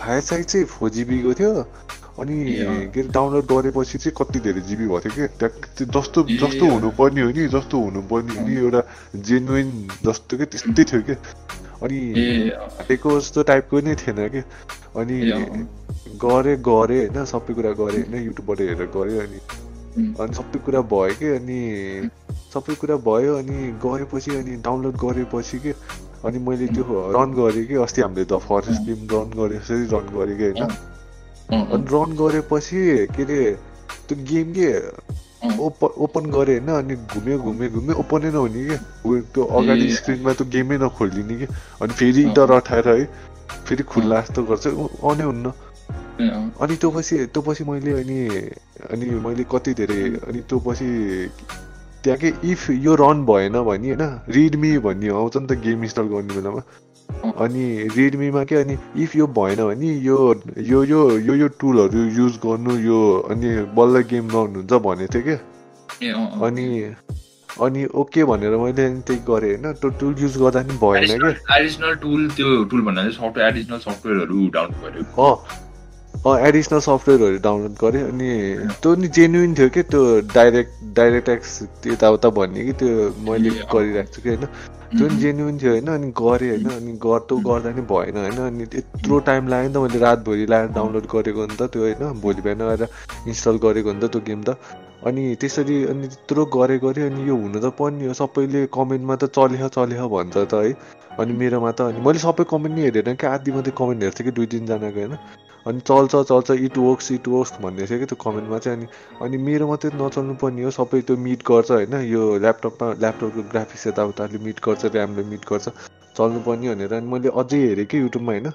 [0.00, 1.52] फाइल साइज चाहिँ फोर जिबीको थियो।
[2.20, 2.36] अनि।
[2.92, 6.64] के अरे डाउनलोड गरेपछि चाहिँ कति धेरै जिबी भएको थियो कि ट्याक्क त्यो जस्तो जस्तो।
[6.66, 8.80] हुनुपर्ने हो नि जस्तो हुनुपर्ने हो नि एउटा
[9.24, 9.68] जेन्युन
[10.04, 11.14] जस्तो क्या त्यस्तै थियो कि
[11.82, 11.98] अनि
[12.76, 14.40] हालेको जस्तो टाइपको नै थिएन कि
[14.96, 15.16] अनि।
[16.20, 19.40] गरेँ गरेँ होइन सबै कुरा गरेँ होइन युट्युबबाट हेरेर गरेँ अनि.
[20.20, 21.58] अनि सबै कुरा भयो कि अनि
[22.52, 25.72] सबै कुरा भयो अनि गरेपछि अनि डाउनलोड गरेपछि कि
[26.24, 26.84] अनि मैले त्यो
[27.16, 30.70] रन गरेँ कि अस्ति हामीले द फरेस्ट गेम रन गरे जसरी रन गरेँ कि होइन
[31.50, 32.80] अनि रन गरेपछि
[33.14, 33.40] के अरे
[34.06, 34.70] त्यो गेम के।
[35.40, 38.76] ओपन गरेँ होइन अनि घुम्यो घुम्यो घुम्यो ओपनै नहुने कि
[39.32, 41.46] त्यो अगाडि। स्क्रिनमा त्यो गेमै नखोलिदिने कि
[41.80, 43.04] अनि फेरि। इन्टर अठाएर है
[43.66, 44.66] फेरि खुल्ला जस्तो गर्छ
[45.00, 45.46] आउने हुन्न।
[46.60, 48.18] अनि त्यो पछि त्यो पछि मैले अनि
[48.92, 50.88] अनि मैले कति धेरै अनि त्यो पछि
[52.04, 56.06] त्यहाँ के इफ यो रन भएन भने होइन रिडमी भन्ने आउँछ नि त गेम इन्स्टल
[56.12, 56.60] गर्ने बेलामा
[57.44, 57.64] अनि
[57.96, 60.18] रिडमीमा के अनि इफ यो भएन भने यो
[60.70, 65.38] यो यो यो यो टुलहरू युज गर्नु यो अनि बल्ल गेम रन हुन्छ भनेको थियो
[66.00, 66.14] क्या।
[66.46, 66.66] अनि
[67.60, 71.94] अनि ओके भनेर मैले त्यही गरेँ होइन त्यो टुल युज गर्दा पनि भएन क्या एडिसनल
[72.04, 75.32] टुल त्यो टुल भन्नाले सफ्टवेयर एडिसनल सफ्टवेयरहरू डाउनलोड गर्यो
[76.26, 78.30] अँ एडिसनल सफ्टवेयरहरू डाउनलोड गरेँ अनि
[78.82, 80.02] त्यो नि जेन्युन थियो कि त्यो
[80.34, 82.90] डाइरेक्ट डाइरेक्ट एक्स यताउता भन्ने कि त्यो
[83.28, 84.46] मैले। गरिरहेको छु कि होइन
[84.90, 88.64] त्यो नि जेन्युन थियो होइन अनि गरेँ होइन अनि गर्दो गर्दा नि भएन होइन अनि
[88.74, 92.42] यत्रो टाइम लाग्यो नि त मैले रातभरि लाएर डाउनलोड गरेको नि त त्यो होइन भोलि
[92.42, 92.82] बिहान आएर
[93.26, 94.56] इन्स्टल गरेको नि त त्यो गेम त।
[95.06, 99.30] अनि त्यसरी अनि त्यत्रो गरेँ गरेँ अनि यो हुनु त पर्ने हो सबैले कमेन्टमा त
[99.30, 100.74] चलेह चलेह भन्छ त है।
[101.20, 104.32] अनि मेरोमा त अनि मैले सबै कमेन्ट नि हेरेन कि आधी मात्रै कमेन्ट हेर्थेँ कि
[104.32, 105.14] दुई तिनजनाको होइन।
[105.66, 108.86] अनि चल्छ चल्छ इट वर्क्स इट वर्क्स भन्ने थियो कि त्यो कमेन्टमा चाहिँ अनि
[109.22, 113.86] अनि मेरो मात्रै नचल्नु पर्ने हो सबै त्यो मिट गर्छ होइन यो ल्यापटपमा ल्यापटपको ग्राफिक्स
[113.86, 115.68] यताउताले मिट गर्छ ऱ्यामले मिट गर्छ
[116.16, 118.48] चल्नु पर्ने भनेर अनि मैले अझै हेरेँ कि युट्युबमा होइन।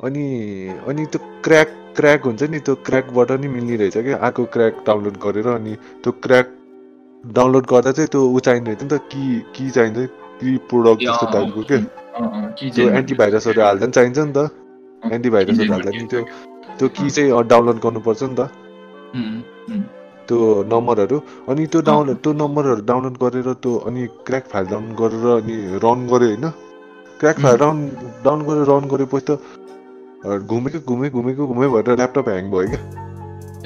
[0.00, 0.24] अनि
[0.88, 5.16] अनि त्यो क्र्याक क्र्याक हुन्छ नि त्यो क्र्याकबाट नि मिल्ने रहेछ कि अर्को क्र्याक डाउनलोड
[5.24, 6.46] गरेर अनि त्यो क्र्याक
[7.24, 9.22] डाउनलोड गर्दा चाहिँ त्यो ऊ रहेछ नि त कि
[9.56, 11.78] कि चाहिन्छ कि प्रोडक्ट जस्तो टाइपको के?
[12.70, 14.38] त्यो एन्टिभाइरसहरू हाल्दा पनि चाहिन्छ नि त।
[15.12, 16.22] एन्टिभाइरसहरू हाल्दा नि त्यो
[16.78, 18.40] त्यो की चाहिँ डाउनलोड गर्नुपर्छ नि त.
[20.28, 20.38] त्यो
[20.72, 21.16] नम्बरहरू।
[21.50, 26.06] अनि त्यो डाउनलोड त्यो नम्बरहरू डाउनलोड गरेर त्यो अनि क्र्याक फाइल डाउनलोड गरेर अनि रन
[26.12, 26.46] गऱ्यो होइन।
[27.20, 27.76] क्र्याक फाइल डाउन
[28.24, 29.38] डाउन गरेर रन गरेपछि त
[30.22, 32.80] घुमेको घुमेँ घुमेको घुमेँ भएर ल्यापटप ह्याङ भयो क्या।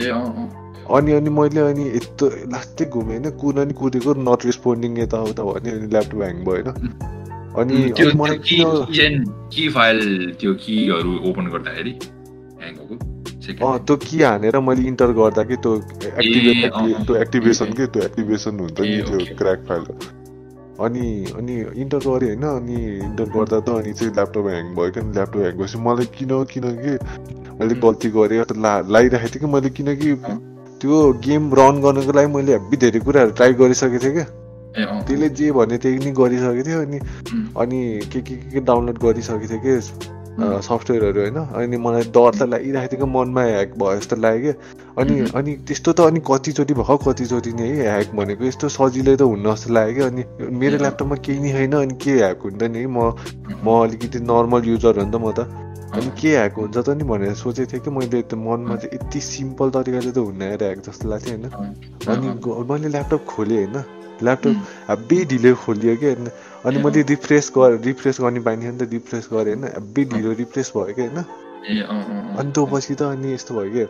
[0.01, 0.66] ए अँ, अँ.
[0.91, 5.77] अनि अनि मैले अनि यस्तो लास्टै घुमेँ होइन कुद अनि कुदेको नट रेस्पोन्डिङ यताउता भन्यो
[5.77, 6.69] अनि ल्यापटप ह्याङ भयो होइन
[7.57, 7.77] अनि
[8.15, 11.93] मलाई की किन की की फाइल त्यो कीहरू ओपन गर्दाखेरि
[13.57, 16.73] त्यो की हानेर मैले इन्टर गर्दा कि त्यो एक्टिभेट
[17.07, 19.85] त्यो एक्टिभेसन के त्यो एक्टिभेसन हुन्छ नि त्यो। क्र्याक फाइल
[20.87, 21.05] अनि
[21.39, 25.37] अनि इन्टर गरेँ होइन अनि इन्टर गर्दा त अनि चाहिँ ल्यापटप ह्याङ भयो क्या ल्यापटप
[25.37, 26.93] ह्याङ भएपछि मलाई किन किनकि
[27.61, 27.75] मैले.
[27.75, 30.56] गल्ती गरेँ ला लगाइरहेको थिएँ कि मैले किनकि.
[30.87, 34.27] त्यो गेम रन गर्नको लागि मैले हेब्बी धेरै कुराहरू ट्राई गरिसकेको थिएँ क्या।
[35.03, 36.99] त्यसले जे भने त्यही नि गरिसकेको थियो अनि
[37.59, 37.79] अनि
[38.13, 39.75] के के के के डाउनलोड गरिसकेको थियो कि
[40.63, 45.03] सफ्टवेयरहरू होइन। अनि मलाई डर त लागिरहेको थियो कि मनमा ह्याक भयो जस्तो लाग्यो। क्या
[45.03, 45.15] अनि.
[45.35, 49.47] अनि त्यस्तो त अनि कतिचोटि भयो कतिचोटि नै है ह्याक भनेको। यस्तो सजिलै त हुन्न
[49.51, 50.23] जस्तो लाग्यो क्या अनि
[50.61, 50.77] मेरो.
[50.87, 53.11] ल्यापटपमा केही नै छैन अनि के ह्याक हुन्छ नि। है म
[53.65, 57.05] म अलिकति नर्मल युजर हो नि त म त। अनि के ह्याक हुन्छ त नि
[57.05, 60.81] भनेर सोचेको थिएँ कि मैले त्यो मनमा चाहिँ यति सिम्पल तरिकाले त हुन्न यार ह्याक
[60.83, 61.47] जस्तो लाग्थ्यो होइन।
[62.11, 62.27] अनि
[62.71, 63.77] मैले ल्यापटप खोलेँ होइन।
[64.23, 64.55] ल्यापटप
[64.91, 66.27] हेब्बी ढिलो खोलियो कि होइन।
[66.67, 67.03] अनि मैले.
[67.13, 70.95] रिफ्रेस गरेँ रिफ्रेस गर्ने बानी थियो नि त रिफ्रेस गरेँ होइन। हेब्बी ढिलो रिफ्रेस भयो
[70.95, 71.19] कि होइन।
[72.37, 73.85] अनि त्यो पछि त अनि यस्तो भयो कि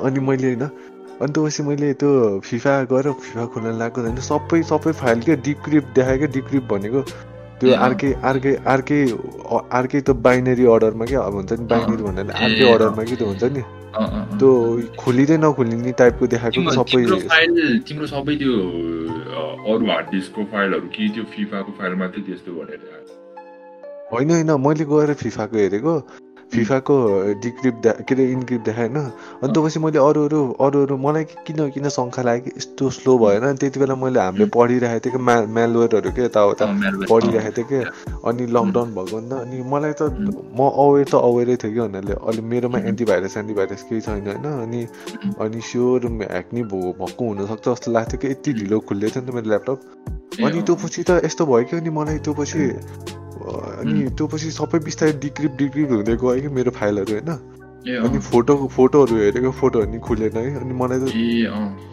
[0.00, 2.10] अनि मैले होइन अनि त्यो पछि मैले त्यो
[2.44, 7.00] फिफा गएर फिफा खोल्न लागेको होइन। सबै सबै फाइल के डिक्रिप देखायो क्या डिक्रिप भनेको
[7.62, 7.74] त्यो.
[7.86, 9.00] अर्कै अर्कै अर्कै
[9.78, 12.72] अर्कै त्यो बाइनेरी अर्डरमा क्या अब हुन्छ नि बाइनेरी ए, अर्कै.
[12.72, 13.62] अर्डरमा कि त्यो हुन्छ नि.
[14.40, 14.50] त्यो
[14.98, 17.00] खोलिँदै नखोलिने टाइपको देखाएको सबै
[17.88, 18.52] तिम्रो सबै त्यो
[19.72, 22.80] अरू हार्ड डिस्कको फाइलहरू कि त्यो फिफाको फाइल मात्रै त्यस्तो भनेर
[24.12, 25.94] होइन होइन मैले गएर फिफाको हेरेको
[26.52, 26.94] फिफाको
[27.40, 29.04] डिक्रिप दे के अरे इन्क्रिप देखाएँ होइन?
[29.42, 32.44] अनि त्यसपछि मैले अरू अरू अरू अरू मलाई कि- किन किन शङ्का लाग्यो?
[32.44, 36.66] कि यस्तो स्लो भएन। त्यति बेला मैले हामीले पढिरहेको थिएँ कि म्या म्यालवेयरहरू के यताउता
[37.10, 37.78] पढिरहेको थिएँ कि?
[38.24, 40.02] अनि लकडाउन भएको नि त अनि मलाई त
[40.56, 44.86] म अवेर त अवेरै थिएँ कि भन्नाले अहिले मेरोमा एन्टिभाइरस एन्टिभाइरस केही छैन होइन। अनि
[45.40, 49.30] अनि स्योर ह्याक नि भयो भएको हुनसक्छ जस्तो लाग्थ्यो कि यति ढिलो खुल्दै थियो नि
[49.30, 49.80] त मेरो ल्यापटप
[50.44, 52.60] अनि त्यो पछि त यस्तो भयो कि अनि मलाई त्यो पछि
[53.42, 57.30] अनि त्यो पछि सबै बिस्तारै डिक्रिप डिक्रिप हुँदै गयो कि मेरो फाइलहरू होइन?
[57.98, 61.14] अनि अँ, फोटो फोटोहरू हेरेको फोटोहरू नि खुलेन है अनि मलाई त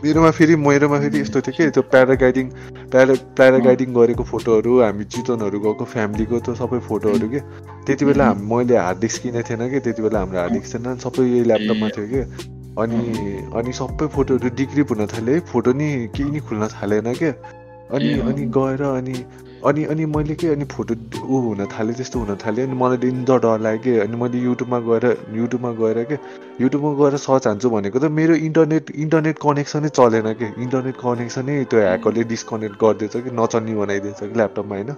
[0.04, 1.70] मेरोमा फेरि मेरोमा फेरि यस्तो थियो कि?
[1.74, 2.46] त्यो प्याराग्लाइडिङ
[2.94, 7.40] प्यारा प्याराग्लाइडिङ गरेको फोटोहरू हामी चितवनहरू गएको फ्यामिलीको त्यो सबै फोटोहरू के?
[7.86, 9.80] त्यति बेला हाम- मैले हार्ड डिस्क किनेको थिएन कि?
[9.80, 12.22] त्यति बेला हाम्रो हार्ड डिस्क थिएन सबै यही ल्यापटपमा थियो कि?
[12.82, 13.00] अनि
[13.58, 17.34] अनि सबै फोटोहरू डिक्रिप हुन थाल्यो है फोटो नि केही नि खुल्न थालेन क्या
[17.98, 19.16] अनि। अनि गएर अनि
[19.66, 20.96] अनि अनि मैले के अनि फोटो
[21.26, 24.80] ऊ हुन थाल्यो त्यस्तो हुन थाल्यो अनि मलाई दिन डर लाग्यो कि अनि मैले युट्युबमा
[24.80, 26.18] गएर युट्युबमा गएर के
[26.62, 31.80] युट्युबमा गएर सर्च हान्छु भनेको त मेरो इन्टरनेट इन्टरनेट कनेक्सनै चलेन कि इन्टरनेट कनेक्सनै त्यो
[31.80, 34.92] ह्याकरले डिस्कनेक्ट गरिदिएछ कि नचल्ने बनाइदिएछ कि ल्यापटपमा होइन?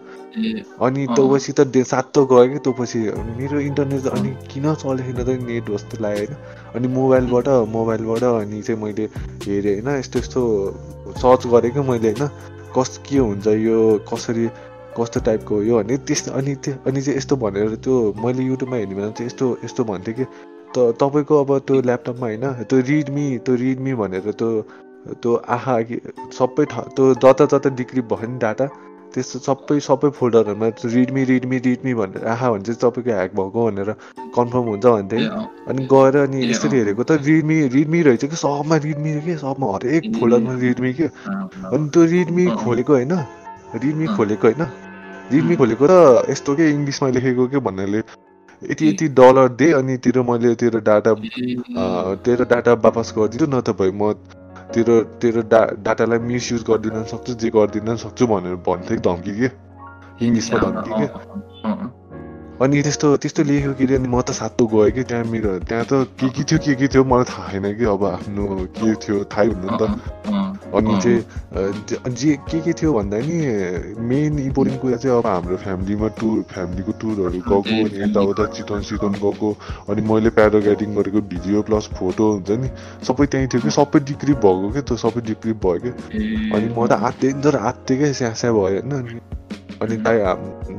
[0.82, 3.00] अनि। त्यो पछि त सातो गयो कि त्यो पछि
[3.38, 6.38] मेरो इन्टरनेट अनि किन चलेन त नेट जस्तो लाग्यो होइन?
[6.76, 9.10] अनि मोबाइलबाट मोबाइलबाट अनि चाहिँ मैले
[9.46, 10.42] हेरेँ होइन यस्तो यस्तो
[11.18, 12.30] सर्च गरेँ कि मैले होइन?
[12.76, 13.80] कस के हुन्छ यो
[14.14, 14.48] कसरी
[14.98, 18.96] कस्तो टाइपको यो भने त्यस अनि त्यो अनि चाहिँ यस्तो भनेर त्यो मैले युट्युबमा हेर्ने
[18.96, 20.24] बेला चाहिँ यस्तो यस्तो भन्थेँ कि
[20.72, 24.50] त तपाईँको अब त्यो ल्यापटपमा होइन त्यो रिडमी त्यो रिडमी भनेर त्यो
[25.16, 25.76] त्यो आहा
[26.32, 28.68] सबै त्यो जता जता डिक्रिप भयो नि डाटा
[29.14, 33.90] त्यस्तो सबै सबै फोल्डरहरूमा रिडमी रिडमी रिडमी भनेर आहा भने चाहिँ तपाईँको ह्याक भएको भनेर
[34.36, 35.18] कन्फर्म हुन्छ भन्थे
[35.68, 38.36] अनि गएर अनि यसरी। हेरेको त रिडमी रिडमी रहेछ कि?
[38.36, 39.36] सबमा रिडमी के?
[39.38, 41.08] सबमा हरेक ए, फोल्डरमा रिडमी के?
[41.28, 43.14] अँ, अनि त्यो रिडमी अँ। खोलेको होइन?
[43.84, 44.64] रिडमी अँ। खोलेको होइन?
[45.32, 45.94] रिडमी खोलेको र
[46.32, 48.00] यस्तो के इङ्ग्लिसमा लेखेको के भन्नाले
[48.62, 51.12] यति। यति डलर दे अनि तेरो मैले तेरो डाटा
[52.24, 54.14] तेरो डाटा वापस गरिदिन्छु न त भाइ म
[54.74, 59.50] तेरो तेरो डा डाटालाई मिसयुज गरिदिन सक्छु जे गरिदिन सक्छु भनेर भन्थेँ धम्की के?
[60.26, 61.08] इङ्ग्लिसमा धम्की के?
[62.62, 66.14] अनि त्यस्तो त्यस्तो लेख्यो कि अनि म त सातो गएँ कि त्यहाँ मेरो त्यहाँ त
[66.20, 68.44] के के थियो के के थियो मलाई थाहा छैन कि अब आफ्नो
[68.78, 73.38] के थियो थाहै हुनु नि त। अनि चाहिँ जे- के के थियो भन्दा नि
[74.04, 79.14] मेन इम्पोर्टेन्ट कुरा चाहिँ अब हाम्रो फ्यामिलीमा टुर फ्यामिलीको टुरहरू गएको अनि यताउता चितवन चितवन
[79.24, 79.50] गएको
[79.90, 82.70] अनि मैले प्याराग्लाइडिङ गरेको भिडियो प्लस फोटो हुन्छ नि
[83.04, 86.68] सबै त्यहीँ थियो कि सबै डिक्रिप भएको क्या त्यो सबै डिक्रिप भयो कि ए, अनि
[86.70, 89.20] म त आत्ते डेन्जर आत्ते क्या स्या स्या भयो होइन
[89.82, 90.18] अनि दाई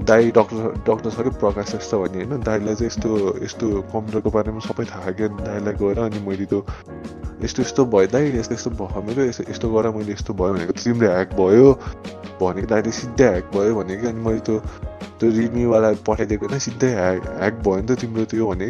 [0.08, 3.10] दाई डक्टर डक्टर सर प्रकाश जस्तो भने होइन। दाईलाई चाहिँ यस्तो
[3.44, 6.60] यस्तो कम्प्युटरको बारेमा सबै थाहा क्या। दाईलाई गएर अनि मैले त्यो
[7.42, 10.72] यस्तो यस्तो भयो दाइ यस्तो यस्तो भयो मेरो यस्तो यस्तो गर मैले यस्तो भयो भनेको
[10.78, 11.68] तिम्रो ह्याक भयो
[12.42, 14.58] भनेको दाइले सिधै ह्याक भयो भने कि अनि मैले त्यो
[15.18, 18.68] त्यो रिडमीवाला पठाइदिएको होइन सिधै ह्याक ह्याक भयो नि त तिम्रो त्यो भने।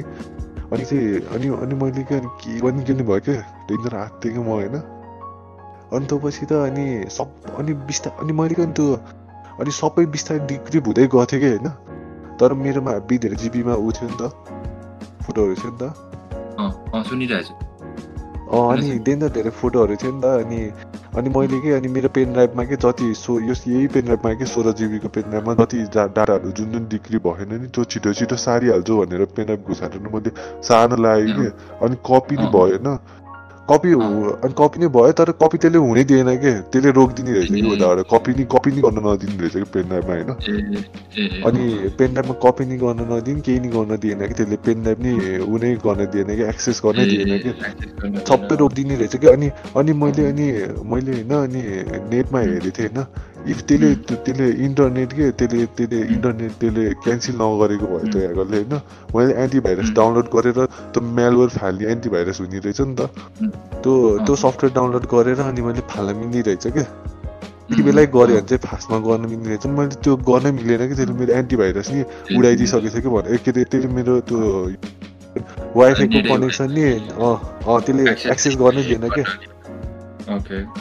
[0.73, 3.41] अनि चाहिँ अनि अनि मैले के अनि के किन्नु भयो क्या?
[3.69, 4.77] डेन्जर आत्ते क्या म होइन।
[5.93, 7.29] अनि त्यो पछि त अनि सब
[7.61, 8.87] अनि बिस्तारै अनि मैले पनि त्यो
[9.61, 11.69] अनि सबै बिस्तारै डिक्रिप हुँदै गएको थियो कि होइन?
[12.41, 14.23] तर मेरोमा हेब्बी धेरै जिबीमा ऊ थियो नि त।
[15.25, 15.85] फोटोहरू थियो नि त।
[18.53, 20.61] अनि डेन्जर धेरै फोटोहरू थियो नि त। अनि
[21.17, 24.47] अनि मैले के अनि मेरो पेन ड्राइभमा के जति सो यो यही पेन ड्राइभमा के
[24.47, 28.97] सोह्र जिबीको पेन ड्राइभमा जति डाटाहरू जुन जुन डिग्री भएन नि त्यो छिटो छिटो सारिहाल्छु
[28.97, 30.31] भनेर पेन ड्राइभ घुसाएर मैले
[30.63, 31.47] सार्न लाग्यो कि।
[31.85, 32.87] अनि कपी नि। भएन।
[33.63, 33.91] कपी
[34.43, 36.53] अनि कपी नै भयो तर कपी त्यसले हुनै दिएन कि?
[36.69, 40.13] त्यसले रोकिदिने रहेछ कि। उताबाट कपी नि कपी नि गर्न नदिने रहेछ कि पेन ड्राइभमा
[40.13, 40.31] होइन?
[41.47, 41.63] अनि
[41.99, 44.35] पेन ड्राइभमा कपी नि गर्न नदिने केही नि गर्न दिएन कि?
[44.35, 45.13] त्यसले पेन ड्राइभ नि
[45.47, 46.43] ऊ नै गर्न दिएन कि?
[46.43, 47.51] एक्सेस गर्नै दिएन कि?
[48.27, 49.27] सबै। रोकिदिने रहेछ कि?
[49.27, 49.49] अनि
[49.79, 50.47] अनि मैले अनि
[50.83, 51.61] मैले होइन अनि
[52.11, 53.07] नेटमा हेरेको थिएँ होइन?
[53.49, 58.75] इफ त्यसले त्यसले इन्टरनेट के त्यसले त्यसले इन्टरनेट त्यसले क्यान्सल नगरेको भए त ह्याकरले होइन?
[59.15, 59.91] मैले एन्टिभाइरस.
[59.95, 60.59] डाउनलोड गरेर
[60.93, 63.09] त्यो मेलवेयर फाल्ने एन्टिभाइरस हुने रहेछ नि त।
[63.83, 63.93] त्यो
[64.27, 66.87] त्यो सफ्टवेयर डाउनलोड गरेर अनि मैले फाल्न मिल्ने रहेछ क्या
[67.71, 71.15] यति बेलै गऱ्यो भने चाहिँ फास्टमा गर्न मिल्ने रहेछ मैले त्यो गर्न मिलेन कि त्यसले
[71.21, 72.01] मेरो एन्टिभाइरस नि
[72.39, 74.39] उडाइदिइसकेको थियो कि भने के अरे त्यसले मेरो त्यो
[75.77, 79.25] वाइफाईको कनेक्सन नि अँ अँ त्यसले एक्सेस गर्नै दिएन क्या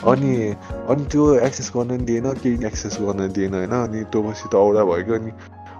[0.06, 0.54] अनि
[0.88, 3.70] अनि त्यो एक्सेस गर्न नि दिएन केही एक्सेस गर्न दिएन होइन?
[3.70, 5.12] अनि त्यो पछि त औडा भयो कि?
[5.12, 5.32] अनि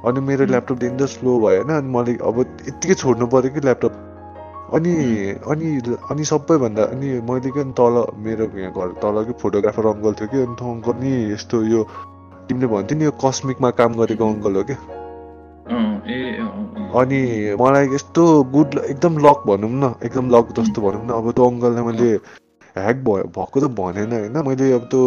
[0.07, 3.93] अनि मेरो ल्यापटप त स्लो भयो होइन अनि मैले अब यत्तिकै छोड्नु पऱ्यो कि ल्यापटप
[4.75, 4.93] अनि
[5.47, 5.69] अनि
[6.11, 10.29] अनि सबैभन्दा अनि मैले के नि तल मेरो यहाँ घर तल कि फोटोग्राफर अङ्कल थियो
[10.29, 10.39] कि?
[10.43, 11.81] अनि त्यो अङ्कल नि यस्तो यो
[12.49, 14.79] तिमीले भन्थ्यौ नि यो कस्मिकमा काम गरेको अङ्कल हो क्या।
[17.01, 17.21] अनि
[17.61, 18.23] मलाई यस्तो
[18.55, 22.11] गुड एकदम लक भनौँ न एकदम लक जस्तो भनौँ न अब त्यो अङ्कललाई मैले
[22.77, 25.03] ह्याक भयो भएको त भनेन होइन। मैले अब त्यो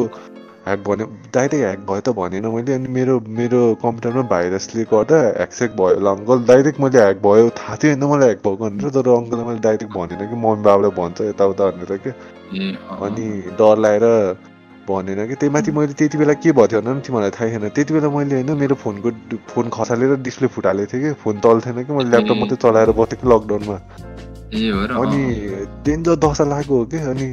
[0.65, 5.75] ह्याक भन्यो डाइरेक्ट ह्याक भयो त भनेन मैले। अनि मेरो मेरो कम्प्युटरमा भाइरसले गर्दा ह्याकसेक
[5.77, 9.09] भयो। होला अङ्कल डाइरेक्ट मैले ह्याक भयो। थाहा थियो होइन मलाई ह्याक भएको भनेर तर
[9.17, 12.13] अङ्कललाई मैले डाइरेक्ट भनेन कि मम्मी बाबालाई भन्छ यताउता भनेर क्या।
[13.05, 13.25] अनि
[13.61, 14.05] डर लागेर
[14.89, 17.93] भनेन कि। त्यही माथि मैले त्यति बेला के भएको थियो भने तिमीहरूलाई थाहै थिएन। त्यति
[17.93, 19.09] बेला मैले होइन मेरो फोनको
[19.53, 23.17] फोन खसालेर डिस्प्ले फुटालेको थिएँ कि। फोन तल थिएन कि मैले ल्यापटप मात्रै चलाएर बसेँ
[23.21, 23.77] कि लकडाउनमा
[24.45, 25.21] अनि
[25.83, 27.27] डेन्जर दशा लागेको हो कि अनि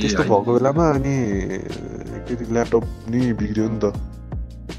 [0.00, 1.14] त्यस्तो। भएको बेलामा अनि
[2.24, 3.92] के अरे ल्यापटप नि बिग्रियो नि त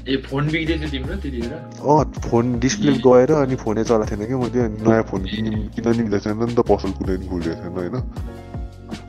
[0.08, 4.60] ए फोन बिग्रिएछ तिम्रो त्यतिखेर अँ फोन डिस्प्ले गएर अनि फोनै चलाएको थिएन कि मैले
[4.60, 7.74] अनि नयाँ फोन किन् किन्न नि मिलेको छैन नि त पसल कुनै पनि खुलेको थिएन
[7.76, 7.96] होइन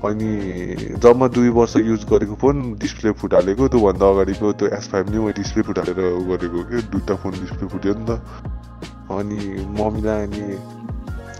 [0.03, 0.29] अनि
[1.01, 5.33] जम्मा दुई वर्ष युज गरेको फोन डिस्प्ले फुटालेको त्योभन्दा अगाडिको त्यो एस फाइभ नि मैले
[5.33, 8.21] डिस्प्ले फुटालेर गरेको कि दुइटा फोन डिस्प्ले फुट्यो नि त
[9.09, 9.39] अनि
[9.77, 10.76] मम्मीलाई अनि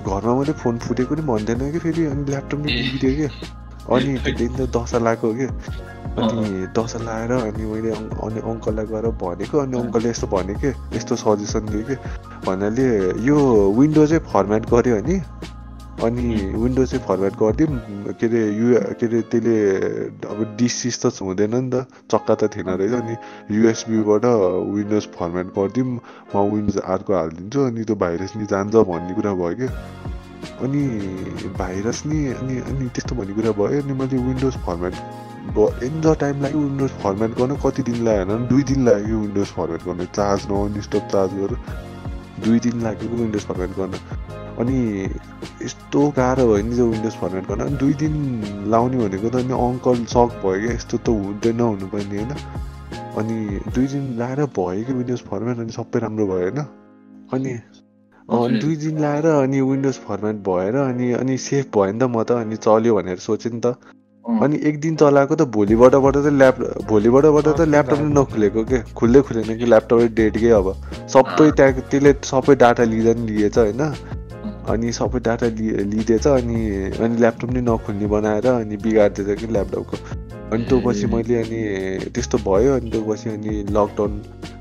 [0.07, 3.27] घरमा मैले फोन फुटेको नि भन्दैन कि फेरि अनि ल्यापटप नि बिग्रियो कि
[3.87, 5.45] अनि त्यो दिन त दशा लगाएको कि
[6.17, 11.15] अनि दशा लगाएर अनि मैले अनि अङ्कललाई गएर भनेको अनि अङ्कलले यस्तो भने कि यस्तो
[11.17, 11.95] सजेसन दियो कि
[12.45, 12.87] भन्नाले
[13.23, 13.37] यो
[13.73, 15.19] विन्डो चाहिँ फर्मेट गऱ्यो भने
[15.97, 18.67] अनि विन्डो चाहिँ फर्मेट गरिदिउँ के अरे यु
[19.01, 19.55] के अरे त्यसले
[20.29, 23.15] अब डिसिस त हुँदैन नि त। चक्का त थिएन रहेछ। अनि
[23.57, 24.25] युएसबीबाट
[24.77, 25.89] विन्डोज फर्मेट गरिदिउँ
[26.35, 29.69] म विन्डोज अर्को हालिदिन्छु। अनि त्यो भाइरस नि जान्छ भन्ने कुरा भयो क्या
[30.63, 30.81] अनि
[31.57, 34.93] भाइरस नि अनि अनि त्यस्तो भन्ने कुरा भयो। अनि मैले विन्डोज फर्मेट
[35.57, 39.81] एन्जर टाइम लाग्यो विन्डोज फर्मेट गर्न। कति दिन लाग्यो भने दुई दिन लाग्यो विन्डोज फर्मेट
[39.87, 41.57] गर्न। चार्ज नअन स्टप चार्ज गरेर।
[42.45, 43.93] दुई दिन लाग्यो विन्डोज फर्मेट गर्न।
[44.59, 44.77] अनि
[45.63, 48.15] यस्तो गाह्रो भयो नि त्यो विन्डोज फर्मेट गर्न। दुई दिन
[48.73, 52.31] लाउने भनेको त अनि अङ्कल सक भयो क्या यस्तो त हुँदैन हुनुपर्ने होइन।
[53.17, 53.37] अनि
[53.75, 56.59] दुई दिन लाएर भयो कि विन्डोज फर्मेट अनि सबै राम्रो भयो होइन।
[57.33, 62.23] अनि दुई दिन लाएर अनि विन्डोज फर्मेट भएर अनि अनि सेफ भयो नि त म
[62.23, 63.75] त अनि चल्यो भनेर सोचेँ नि त।
[64.25, 66.57] अनि एक दिन चलाएको त भोलिबाटबाट त ल्याप
[66.89, 68.79] भोलिबाटबाट त ल्यापटप नै नखुलेको के?
[68.93, 70.67] खुल्दै खुलेन कि ल्यापटपै डेड के अब।
[71.13, 73.81] सबै त्यहाँ त्यसले सबै डाटा लिँदा नि लिएछ होइन।
[74.69, 76.57] अनि सबै डाटा लि लिँदैछ अनि
[76.99, 79.95] अनि ल्यापटप नै नखुल्ने बनाएर अनि बिगारिदिएछ कि ल्यापटपको।
[80.53, 81.59] अनि त्यो पछि। मैले अनि
[82.15, 84.11] त्यस्तो भयो अनि त्यो पछि अनि लकडाउन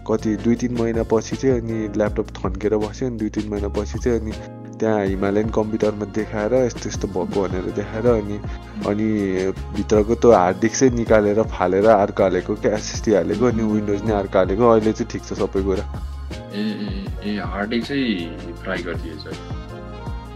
[0.09, 3.99] कति दुई तिन महिना पछि चाहिँ अनि ल्यापटप थन्केर बस्यो अनि दुई तिन महिना पछि
[3.99, 4.33] चाहिँ अनि
[4.79, 8.37] त्यहाँ हिमालयन कम्प्युटरमा देखाएर यस्तो यस्तो भएको भनेर देखाएर अनि
[8.87, 9.07] अनि
[9.77, 14.15] भित्रको त्यो हार्ड डिस्क चाहिँ निकालेर फालेर अर्को हालेको क्या एसएसडी हालेको अनि विन्डोज नै
[14.23, 15.85] अर्को हालेको। अहिले चाहिँ ठिक छ सबै कुरा।
[16.55, 19.25] ए ए ए हार्ड डिस्क चाहिँ ट्राई गरिदिएछ।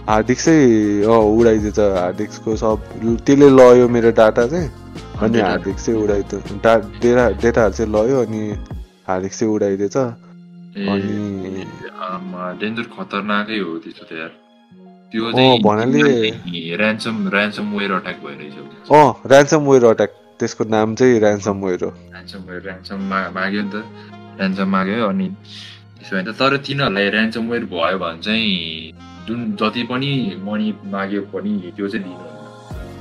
[0.08, 2.78] डिस्क चाहिँ अँ उडाइदिएछ हार्ड डिस्कको सब
[3.26, 4.68] त्यसले लयो मेरो डाटा चाहिँ।
[5.20, 8.42] अनि डिस्क चाहिँ उडाइदियो डा डेटा डेटाहरू चाहिँ लयो अनि
[9.08, 11.64] हार्ड डिस्क चाहिँ उडाइदिएछ। अनि
[12.60, 14.32] डेन्जर खतरनाकै हो त्यसो त यार।
[15.12, 18.56] त्यो चाहिँ भन्नाले- ऱ्यान्सम ऱ्यान्सम वेयर अट्याक भइरहेछ
[18.92, 20.10] अँ ऱ्यान्सम वेयर अट्याक
[20.40, 23.00] त्यसको नाम चाहिँ ऱ्यान्सम वेयर हो। ऱ्यान्सम वेयर ऱ्यान्सम
[23.34, 23.74] माग्यो नि त।
[24.40, 28.92] ऱ्यान्सम माग्यो अनि त्यसो भने तर तिनीहरूलाई ऱ्यान्सम वेयर भयो भने चाहिँ
[29.30, 30.10] जुन जति पनि
[30.44, 32.28] मनी माग्यो पनि त्यो चाहिँ दिनु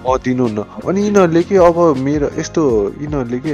[0.08, 2.64] अँ दिनुहुन्न अनि यिनीहरूले के अब मेरो यस्तो
[3.04, 3.54] यिनीहरूले के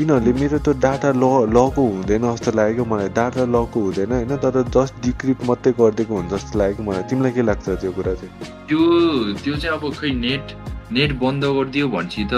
[0.00, 1.24] यिनीहरूले मेरो त डाटा ल
[1.56, 6.32] लको हुँदैन जस्तो लाग्यो मलाई। डाटा लको हुँदैन होइन तर जस्ट डिक्रिप्ट मात्रै गरिदिएको हुन्छ
[6.34, 8.32] जस्तो लाग्यो मलाई। तिमीलाई के लाग्छ त्यो कुरा चाहिँ?
[8.68, 8.80] त्यो
[9.40, 10.44] त्यो चाहिँ अब खै नेट
[10.92, 12.34] नेट बन्द गरिदियो भनेपछि त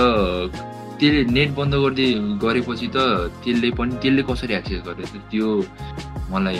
[0.98, 2.14] त्यसले नेट बन्द गरिदिए
[2.44, 2.98] गरेपछि त
[3.42, 5.48] त्यसले पनि त्यसले कसरी एक्सेस गर्यो त त्यो
[6.30, 6.56] मलाई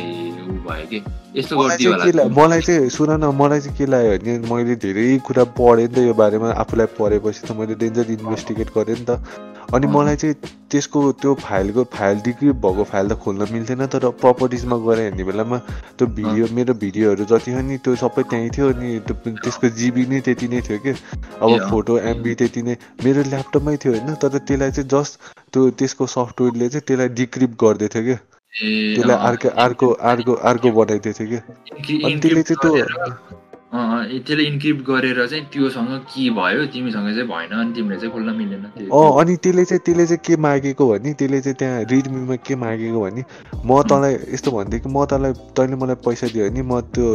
[0.48, 0.98] ऊ भयो कि।
[1.36, 5.44] यस्तो गरिदियो होला। मलाई चाहिँ सुन न मलाई चाहिँ के लाग्यो भने मैले धेरै कुरा
[5.58, 9.20] पढेँ नि त यो बारेमा। आफूलाई पढेपछि त मैले डेन्जर इन्भेस्टिगेट गरेँ नि त।
[9.74, 10.34] अनि। मलाई चाहिँ
[10.72, 15.58] त्यसको त्यो फाइलको फाइल डिक्रिप भएको फाइल त खोल्न मिल्थेन तर प्रपर्टिजमा गएर हेर्ने बेलामा
[15.98, 19.14] त्यो भिडियो मेरो भिडियोहरू जति हो नि त्यो सबै त्यहीँ थियो अनि त्यो
[19.44, 20.92] त्यसको जिबी नै त्यति नै थियो कि।
[21.44, 25.12] अब। फोटो एमबी त्यति नै। मेरो ल्यापटपमै थियो होइन तर त्यसलाई चाहिँ जस्ट
[25.52, 30.32] त्यो त्यसको सफ्टवेयरले चाहिँ त्यसलाई डिक्रिप गर्दै थियो कि। ए त्यसलाई अँ, अर्को अर्को अर्को
[30.50, 31.38] अर्को बनाइदिएको थियो कि?
[32.20, 32.72] त्यसले चाहिँ त्यो
[34.24, 36.66] त्यसले इन्क्रिप्ट गरेर चाहिँ त्योसँग के भयो?
[36.74, 40.36] तिमीसँग चाहिँ भएन अनि तिमीले चाहिँ खोल्न मिलेन अँ अनि त्यसले चाहिँ त्यसले चाहिँ के
[40.42, 43.22] मागेको भने त्यसले चाहिँ त्यहाँ रिडमीमा के मागेको भने
[43.66, 47.06] म तँलाई यस्तो भन्थेँ कि म तँलाई तैँले मलाई पैसा दियो भने म त्यो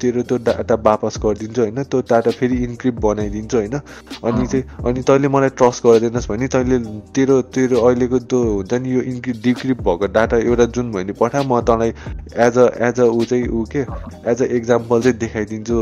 [0.00, 3.76] तेरो त्यो डाटा वापस गरिदिन्छु होइन त्यो डाटा फेरि इन्क्रिप्ट बनाइदिन्छु होइन
[4.24, 6.78] अनि। चाहिँ अनि तैँले मलाई ट्रस्ट गरिदिनुहोस् भने तैँले
[7.14, 11.42] तेरो तेरो अहिलेको त्यो हुन्छ नि यो इन्क्रिप डिक्रिप्ट भएको डाटा एउटा जुन भने पठा
[11.42, 11.90] म तँलाई
[12.38, 13.82] एज अ एज अ ऊ चाहिँ ऊ के
[14.26, 15.76] एज अ इक्जाम्पल चाहिँ देखाइदिन्छु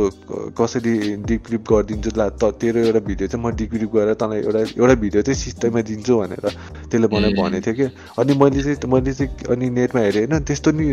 [0.59, 0.93] कसरी
[1.25, 5.23] डिक्रिप्ट गरिदिन्छु ला त तेरो एउटा भिडियो चाहिँ म डिक्रिप्ट गरेर तँलाई एउटा एउटा भिडियो
[5.23, 6.49] चाहिँ सिस्टममा दिन्छु भनेर
[6.91, 7.87] त्यसले मलाई। भनेको थियो कि
[8.19, 10.87] अनि मैले चाहिँ मैले चाहिँ अनि नेटमा हेरेँ होइन त्यस्तो नि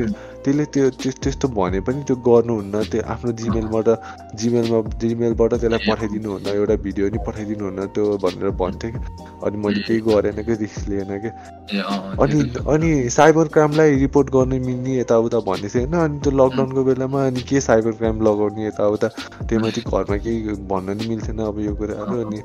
[0.43, 3.87] त्यसले त्यो त्यस- त्यस्तो भने पनि त्यो गर्नुहुन्न त्यो आफ्नो जिमेलबाट
[4.35, 8.99] जिमेलमा जिमेलबाट त्यसलाई पठाइदिनु हुन्न एउटा भिडियो नि पठाइदिनु हुन्न त्यो भनेर भन्थ्यो कि।
[9.43, 12.39] अनि मैले केही गरेन कि रिस्क लिएन कि। ए, अँ, अँ, अनि
[12.69, 17.41] अनि साइबर क्राइमलाई रिपोर्ट गर्न मिल्ने यताउता भन्दै थियो होइन अनि त्यो लकडाउनको बेलामा अनि
[17.41, 19.07] के साइबर क्राइम लगाउने यताउता
[19.47, 20.39] त्यही माथि घरमा केही
[20.71, 22.41] भन्न नि मिल्थेन अब यो कुराहरू अनि।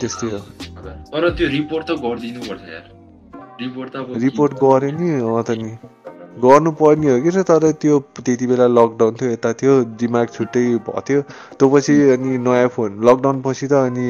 [0.00, 0.38] त्यस्तै हो।
[1.12, 2.62] तर त्यो रिपोर्ट त गरिदिनु पर्छ
[3.62, 5.08] रिपोर्ट त रिपोर्ट गऱ्यो नि
[5.42, 5.72] त नि।
[6.36, 11.00] गर्नु पर्ने हो कि तर त्यो त्यति बेला लकडाउन थियो यता थियो दिमाग छुट्टै भएको
[11.08, 11.20] थियो
[11.58, 14.06] त्यो पछि अनि नयाँ फोन लकडाउन पछि त अनि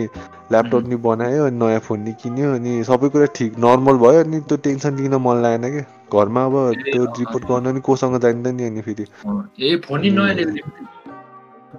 [0.52, 4.40] ल्यापटप नि बनायो अनि नयाँ फोन नि किन्यो अनि सबै कुरा ठिक नर्मल भयो अनि
[4.48, 8.64] त्यो टेन्सन लिन मन लागेन कि घरमा अब त्यो रिपोर्ट गर्न नि कोसँग जानिँदैन नि
[8.64, 9.06] अनि फेरि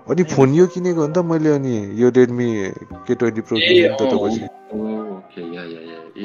[0.10, 2.50] अनि फोन यो किनेको हो नि त मैले अनि यो रेडमी
[3.08, 4.42] के ट्वेन्टी प्रो किनेँ नि त पछि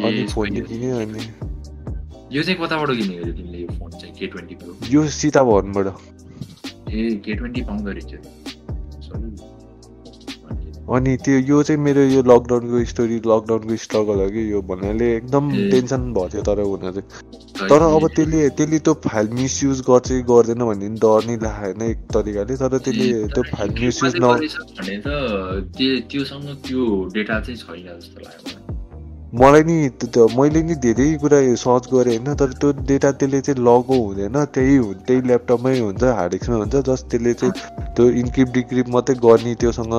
[0.02, 1.22] अनि फोन नि सही। किन्यो अनि
[2.32, 5.86] यो चाहिँ कताबाट किनेको थियो तिमीले यो फोन चाहिँ के ट्वेन्टी प्रो यो सीता भवनबाट
[6.92, 8.12] ए के ट्वेन्टी पाउँदो रहेछ
[10.86, 15.50] अनि त्यो यो चाहिँ मेरो यो लकडाउनको स्टोरी लकडाउनको स्ट्रगल हो कि यो भन्नाले एकदम।
[15.70, 20.20] टेन्सन भएको थियो तर हुन चाहिँ तर अब त्यसले त्यसले त्यो फाइल मिसयुज गर्छ कि
[20.30, 24.30] गर्दैन भन्ने डर नै लाग्यो होइन एक तरिकाले तर त्यसले त्यो फाइल मिसयुज न
[24.78, 25.08] भने त
[25.76, 28.65] त्यो त्योसँग त्यो डेटा चाहिँ छैन जस्तो लाग्यो
[29.34, 29.74] मलाई नि
[30.38, 34.76] मैले नि धेरै कुरा सर्च गरेँ होइन तर त्यो डेटा त्यसले चाहिँ लगो हुँदैन त्यही
[34.76, 37.52] हुन् त्यही ल्यापटपमै हुन्छ हार्ड डिस्कमै हुन्छ जस्ट त्यसले चाहिँ
[37.96, 39.94] त्यो इन्क्रिप डिक्रिप मात्रै गर्ने त्योसँग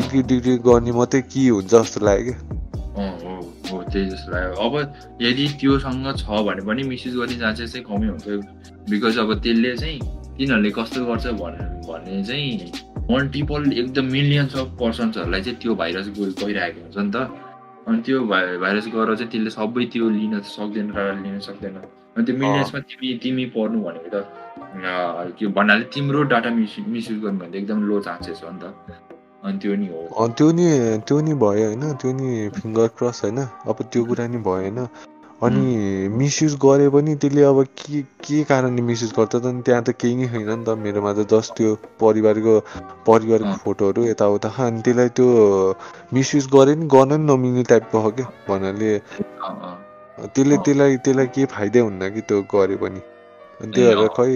[0.00, 3.34] इन्क्रिप डिक्रिप गर्ने मात्रै के हुन्छ जस्तो लाग्यो। कि अँ हो
[3.70, 4.74] हो त्यही जस्तो लाग्यो। अब
[5.22, 8.26] यदि त्योसँग छ भने पनि मिसयुज गर्ने चान्सेस चाहिँ कमै हुन्छ
[8.88, 9.98] बिकज अब त्यसले चाहिँ
[10.38, 12.72] तिनीहरूले कस्तो गर्छ भने भने चाहिँ
[13.10, 17.46] मल्टिपल एकदम मिलियन्स अफ पर्सन्सहरूलाई चाहिँ त्यो भाइरस गइ गइरहेको हुन्छ नि त।
[17.88, 21.76] अनि त्यो भाइ भाइरस गएर चाहिँ त्यसले सबै त्यो लिन सक्दैन र लिन सक्दैन।
[22.16, 24.16] अनि त्यो मिलियन्समा तिमी तिमी पर्नु भनेको त
[25.38, 28.64] के भन्नाले तिम्रो डाटा मिस मिसयुज गर्नु भने एकदम लो चान्सेस हो नि त।
[29.44, 30.66] अनि त्यो नि हो। त्यो नि
[31.08, 33.38] त्यो नि भयो होइन त्यो नि फिङ्गर क्रस होइन।
[33.70, 34.80] अब त्यो कुरा नि भयो होइन।
[35.42, 40.14] अनि मिसयुज गरे पनि त्यसले अब के के कारणले मिसयुज गर्छ त त्यहाँ त केही
[40.16, 42.54] नै छैन नि त मेरोमा त जस्ट त्यो परिवारको
[43.06, 45.28] परिवारको। फोटोहरू यताउता अनि त्यसलाई त्यो
[46.14, 48.90] मिसयुज गरे नि गर्न नि नमिल्ने टाइपको हो क्या भन्नाले।
[50.34, 53.00] त्यसले। त्यसलाई त्यसलाई केही फाइदै हुन्न कि त्यो गरे पनि
[53.60, 54.26] अनि त्यही भएर। खै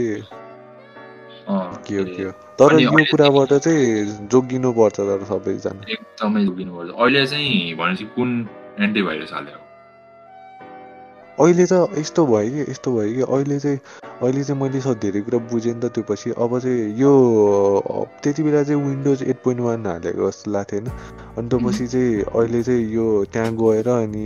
[1.86, 7.26] के हो के हो तर यो कुराबाट चाहिँ जोगिनु पर्छ तर सबैजना एकदमै जोगिनुपर्छ अहिले
[7.26, 8.30] चाहिँ भनेपछि कुन
[8.86, 9.61] एन्टिभाइरस हाल्यो
[11.40, 13.78] अहिले त यस्तो भयो कि यस्तो भयो कि अहिले चाहिँ
[14.22, 17.12] अहिले चाहिँ मैले स धेरै कुरा बुझेँ नि त त्यो पछि। अब चाहिँ यो
[18.22, 20.88] त्यति बेला चाहिँ विन्डोज एट पोइन्ट वान हालेको जस्तो लाग्थ्यो होइन।
[21.38, 24.24] अनि त्यो पछि चाहिँ अहिले चाहिँ यो त्यहाँ गएर अनि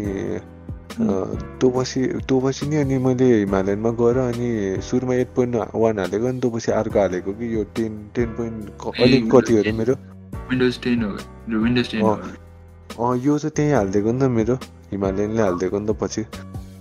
[0.99, 4.49] त्यो पछि त्यो पछि नि अनि मैले हिमालयनमा गएर अनि
[4.83, 8.61] सुरुमा एट पोइन्ट वान हालेको अनि त्यो पछि अर्को हालेको कि यो टेन टेन पोइन्ट
[8.83, 9.95] अहिले कति हो मेरो?
[10.51, 11.11] विन्डोज टेन हो
[11.63, 14.55] विन्डोज टेन अँ यो चाहिँ त्यहीँ हालिदिएको नि त मेरो।
[14.91, 16.23] हिमालयनले हालिदिएको नि त पछि।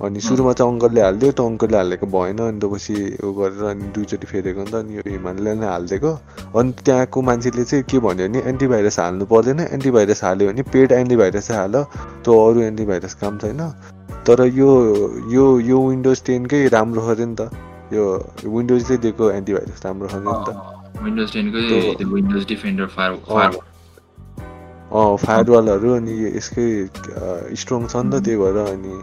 [0.04, 3.86] अनि सुरुमा चाहिँ अङ्कलले हालिदियो त्यो अङ्कलले हालेको भएन अनि त पछि उ गरेर अनि
[3.96, 6.12] दुईचोटि फेरेको नि त अनि यो हिमालयनले हालिदिएको।
[6.60, 11.52] अनि त्यहाँको मान्छेले चाहिँ के भन्यो भने एन्टिभाइरस हाल्नु पर्दैन एन्टिभाइरस हाल्यो भने पेड एन्टिभाइरस
[11.52, 11.76] हाल
[12.28, 13.62] त्यो अरू एन्टिभाइरस काम छैन।
[14.28, 14.70] तर यो
[15.32, 17.50] यो यो विन्डोज टेनकै राम्रो हो अरे नि त।
[17.94, 18.04] यो
[18.44, 20.50] विन्डोजले दिएको एन्टिभाइरस राम्रो अरे नि त।
[21.04, 23.60] विन्डोज टेनकै त्यो- त्यो विन्डोज डिफेन्डर फायर फायर
[24.96, 26.66] अँ फायरवालहरू अनि यसकै
[27.62, 28.94] स्ट्रङ छ नि त त्यही भएर अनि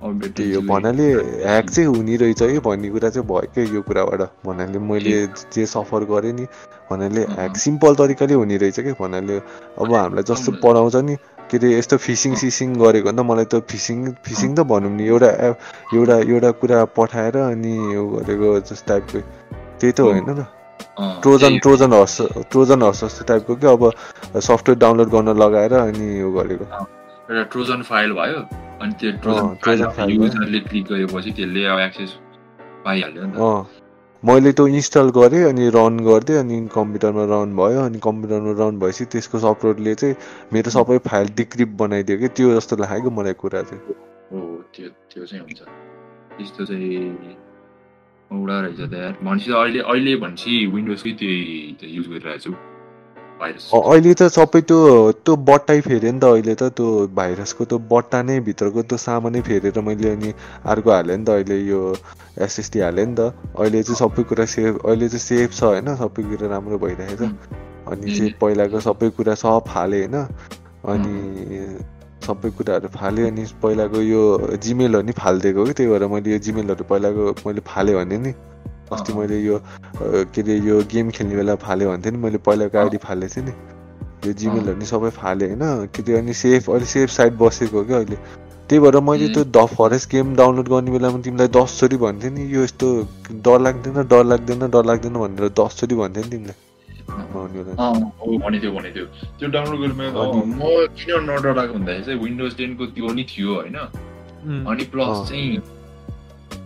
[0.00, 1.06] त्यही हो भन्नाले
[1.44, 5.66] ह्याक चाहिँ हुने रहेछ है भन्ने कुरा चाहिँ भयो क्या यो कुराबाट। भन्नाले मैले जे
[5.66, 6.44] सफर गरेँ नि
[6.90, 9.36] भन्नाले ह्याक सिम्पल तरिकाले हुने रहेछ क्या। भन्नाले
[9.76, 11.16] अब हामीलाई जस्तो पढाउँछ नि
[11.50, 15.30] के अरे यस्तो फिसिङ सिसिङ गरेको अन्त मलाई त फिसिङ फिसिङ त भनौँ नि एउटा
[15.48, 15.56] एप
[15.94, 19.18] एउटा एउटा कुरा पठाएर अनि यो गरेको जस्तो टाइपको।
[19.80, 20.46] त्यही त होइन र
[21.22, 22.16] Trojan Trojan horse
[22.48, 23.84] Trojan horse जस्तो टाइपको क्या अब
[24.40, 26.64] सफ्टवेयर डाउनलोड गर्न लगाएर अनि यो गरेको।
[27.30, 28.38] एउटा ट्रोजन फाइल भयो
[28.82, 32.10] अनि त्यो ट्रोजन फाइल। युजरले क्लिक गरेपछि त्यसले अब एक्सेस
[32.84, 33.38] पाइहाल्यो नि त।
[34.22, 39.04] मैले त्यो इन्स्टल गरेँ अनि रन गरिदिएँ अनि कम्प्युटरमा रन भयो अनि कम्प्युटरमा रन भएपछि
[39.14, 40.14] त्यसको सफ्टवेयरले चाहिँ
[40.52, 43.80] मेरो सबै फाइल डिक्रिप्ट बनाइदियो कि त्यो जस्तो लाग्यो मलाई कुरा चाहिँ
[44.32, 44.40] हो
[44.74, 45.60] त्यो त्यो चाहिँ हुन्छ।
[46.36, 47.36] त्यस्तो चाहिँ
[48.30, 51.46] औडा रहेछ त यार। भनेपछि अहिले अहिले भनेपछि विन्डोजकै त्यही
[51.80, 52.52] त्यो युज गरिरहेको छु?
[53.40, 54.78] अहिले त सबै त्यो
[55.24, 56.88] त्यो बट्टाइ फेऱ्यो नि त अहिले त त्यो
[57.18, 60.32] भाइरसको त्यो बट्टा नै भित्रको त्यो सामानै फेरेर मैले अनि
[60.72, 61.80] अर्को हालेँ नि त अहिले यो
[62.46, 66.22] एसएसडी हालेँ नि त। अहिले चाहिँ सबै कुरा सेफ अहिले चाहिँ सेफ छ होइन सबै
[66.28, 67.22] कुरा राम्रो भइरहेछ।
[67.88, 70.16] अनि चाहिँ पहिलाको सबै कुरा सब फालेँ होइन।
[70.92, 71.14] अनि
[72.26, 74.22] सबै कुराहरू फालेँ अनि पहिलाको यो
[74.60, 78.32] जिमेलहरू नि फालिदिएको कि त्यही भएर मैले यो जिमेलहरू पहिलाको मैले फालेँ भने नि।
[78.92, 79.56] अस्ति मैले यो
[80.34, 83.52] के अरे यो गेम खेल्ने बेला फाल्यो भन्थेँ नि मैले पहिलाको आइडी फालेको थिएँ नि।
[84.26, 85.86] यो जिमेलहरू नि सबै फालेँ होइन?
[85.94, 88.16] के अरे अनि सेफ अहिले सेफ साइड बसेको हो क्या अहिले।
[88.68, 92.62] त्यही भएर मैले त्यो द फरेस्ट गेम डाउनलोड गर्ने बेलामा तिमीलाई दसचोटि भन्थेँ नि यो
[92.64, 92.88] यस्तो
[93.46, 96.58] डर लाग्दैन डर लाग्दैन डर लाग्दैन भनेर दसचोटि भन्थेँ नि तिमीलाई।
[97.10, 97.72] आउने बेला
[98.20, 99.06] हो भने थियो भने थियो
[99.38, 99.94] त्यो डाउनलोड गरेर
[100.46, 100.62] म
[100.98, 103.76] किन नडर भन्दाखेरि चाहिँ विन्डोज टेनको त्यो नि थियो होइन?
[104.70, 105.48] अनि प्लस। चाहिँ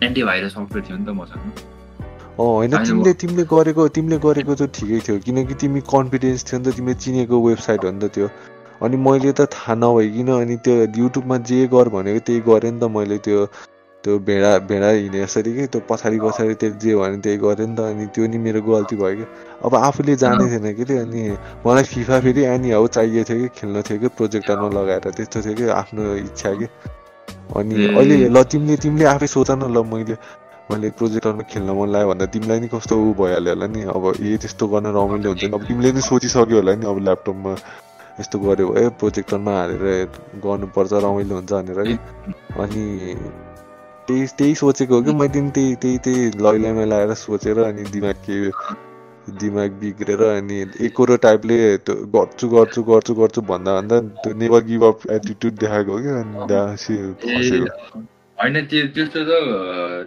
[0.02, 1.42] एन्टिभाइरस सफ्टवेयर थियो नि त मसँग।
[2.38, 6.74] होइन तिमीले तिमीले गरेको तिमीले गरेको त ठिकै थियो किनकि तिमी कन्फिडेन्स थियो नि त
[6.76, 8.28] तिमीले चिनेको वेबसाइट हो नि त त्यो।
[8.82, 12.90] अनि मैले त थाहा नभइकन अनि त्यो युट्युबमा जे गर भनेको त्यही गरेँ नि त
[12.96, 13.46] मैले त्यो
[14.04, 17.76] त्यो भेडा भेडा हिँडे यसरी कि त्यो पछाडि पछाडि त्यो जे भन्यो त्यही गरेँ नि
[17.76, 19.24] त अनि त्यो नि मेरो गल्ती भयो कि।
[19.64, 21.22] अब आफूले जाने थिएन कि त्यो अनि
[21.66, 25.54] मलाई फिफा फेरि एनी हाउ चाहिएको थियो कि खेल्न थियो कि प्रोजेक्टरमा लगाएर त्यस्तो थियो
[25.54, 26.66] कि आफ्नो इच्छा कि।
[27.56, 30.16] अनि। अहिले ल तिमीले तिमीले आफै सोच न ल मैले।
[30.70, 33.82] मैले प्रोजेक्टरमा खेल्न मन लाग्यो भन्दा तिमीलाई नि कस्तो ऊ भइहाल्यो होला नि?
[33.84, 37.52] अब ए त्यस्तो गर्न रमाइलो हुन्छ नि अब तिमीले नि सोचिसक्यो होला नि अब ल्यापटपमा
[38.20, 39.84] यस्तो गऱ्यो भए प्रोजेक्टरमा हालेर
[40.40, 41.80] गर्नुपर्छ रमाइलो हुन्छ भनेर
[42.64, 42.84] अनि
[44.08, 45.12] त्यही त्यही सोचेको हो कि?
[45.12, 48.50] मैले नि त्यही त्यही त्यही लैलाइमा लगाएर सोचेर अनि दिमाग के
[49.40, 54.84] दिमाग बिग्रेर अनि एकरो टाइपले त्यो गर्छु गर्छु गर्छु गर्छु भन्दा भन्दा त्यो नेभर गिभ
[54.84, 56.08] अप एटिट्युड देखाएको हो कि?
[56.08, 56.46] अनि
[58.38, 59.32] होइन त्यो त्यस्तो त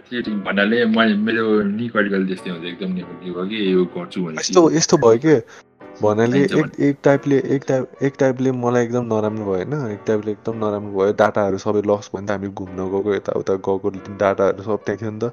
[0.08, 4.60] त्यो भन्नाले मैले मेरो निकटिकल त्यस्तै हुन्छ एकदम निकटिक हो कि यो गर्छु भने यस्तो
[4.72, 5.36] यस्तो भयो कि?
[6.02, 9.72] भन्नाले एक एक टाइपले एक टाइप एक टाइपले मलाई एकदम नराम्रो भयो होइन?
[9.92, 13.54] एक टाइपले एकदम नराम्रो भयो। डाटाहरू सबै लस भयो नि त हामी घुम्न गएको यताउता
[13.68, 13.88] गएको
[14.20, 15.32] डाटाहरू सब त्यहाँ थियो नि त।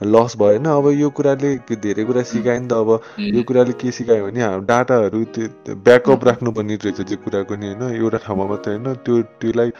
[0.00, 0.66] लस भयो होइन?
[0.72, 1.50] अब यो कुराले
[1.84, 2.90] धेरै कुरा सिकायो नि त अब
[3.36, 7.82] यो कुराले के सिकायो भने हाम्रो डाटाहरू त्यो ब्याकअप राख्नुपर्ने रहेछ त्यो कुराको नि होइन?
[8.00, 8.94] एउटा ठाउँमा मात्रै होइन?
[9.04, 9.70] त्यो त्यसलाई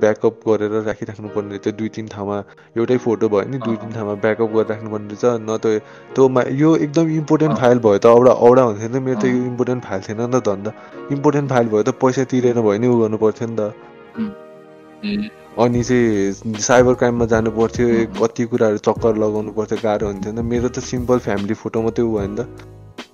[0.00, 2.36] ब्याकअप गरेर राखिराख्नु पर्ने रहेछ। दुई तिन ठाउँमा
[2.76, 5.66] एउटै फोटो भयो नि दुई तिन ठाउँमा ब्याकअप गरेर राख्नुपर्ने रहेछ। न त
[6.14, 9.44] त्योमा यो एकदम इम्पोर्टेन्ट फाइल भयो त औडा औडा हुन्थ्यो नि त। मेरो त यो
[9.52, 10.70] इम्पोर्टेन्ट फाइल थिएन नि त धन्दा।
[11.12, 13.72] इम्पोर्टेन्ट फाइल भयो त पैसा तिरेर भयो नि उ गर्नु पर्थ्यो नि त।
[15.58, 17.86] अनि चाहिँ साइबर क्राइममा जानु पर्थ्यो
[18.20, 22.04] कति कुराहरू चक्कर लगाउनु पर्थ्यो गाह्रो हुन्थ्यो नि त। मेरो त सिम्पल फ्यामिली फोटो मात्रै
[22.04, 22.48] उ भयो नि त।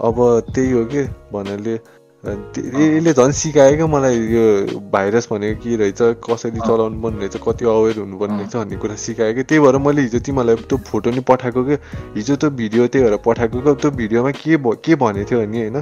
[0.09, 0.17] अब
[0.55, 1.03] त्यही हो कि
[1.33, 4.45] भन्नाले। त्य- यसले झन् सिकायो क्या मलाई यो
[4.93, 9.35] भाइरस भनेको के रहेछ कसरी चलाउनु पर्ने रहेछ कति अवेर हुनुपर्ने रहेछ भन्ने कुरा सिकायो
[9.35, 11.77] कि त्यही भएर मैले हिजो तिमीलाई त्यो फोटो नि पठाएको कि?
[12.17, 15.79] हिजो त्यो भिडियो त्यही भएर पठाएको क्या त्यो भिडियोमा के के भनेको थियो भने होइन?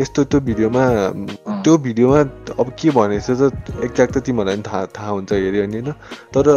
[0.00, 0.82] यस्तो त्यो भिडियोमा
[1.60, 2.20] त्यो भिडियोमा
[2.56, 3.52] अब के भनेछ त
[3.84, 5.92] एक्ज्याक्ट त तिमीहरूलाई पनि थाहा थाहा हुन्छ हेऱ्यो भने होइन?
[6.32, 6.48] तर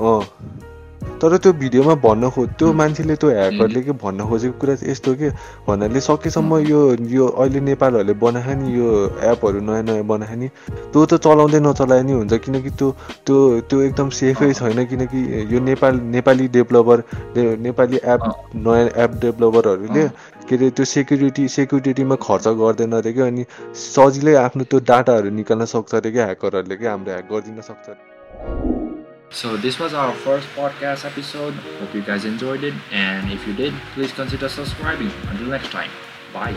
[0.00, 0.24] अँ।
[1.20, 5.14] तर त्यो भिडियोमा भन्न खो त्यो मान्छेले त्यो ह्याकरले के भन्न खोजेको कुरा चाहिँ यस्तो
[5.14, 5.28] के
[5.66, 6.80] भन्नाले सकेसम्म यो
[7.10, 8.88] यो अहिले नेपालहरूले बनाएको नि यो
[9.28, 10.48] एपहरू नयाँ नयाँ बनाएको नि
[10.92, 12.90] त्यो त चलाउँदै नचलाए नि हुन्छ किनकि त्यो
[13.26, 13.36] त्यो
[13.68, 15.20] त्यो एकदम सेफै छैन किनकि
[15.52, 17.04] यो नेपाल नेपाली डेभलपर
[17.60, 18.20] नेपाली एप
[18.56, 20.08] नयाँ एप डेभलपरहरूले
[20.48, 23.44] के अरे त्यो सेक्युरिटी सेक्युरिटीमा खर्च गर्दैन अरे क्या अनि
[23.84, 28.79] सजिलै आफ्नो त्यो डाटाहरू निकाल्न सक्छ अरे क्या ह्याकरहरूले क्या हाम्रो ह्याक गरिदिन सक्छ अरे।
[29.30, 31.54] So this was our first podcast episode.
[31.78, 32.74] Hope you guys enjoyed it.
[32.90, 35.10] And if you did, please consider subscribing.
[35.28, 35.90] Until next time,
[36.32, 36.56] bye.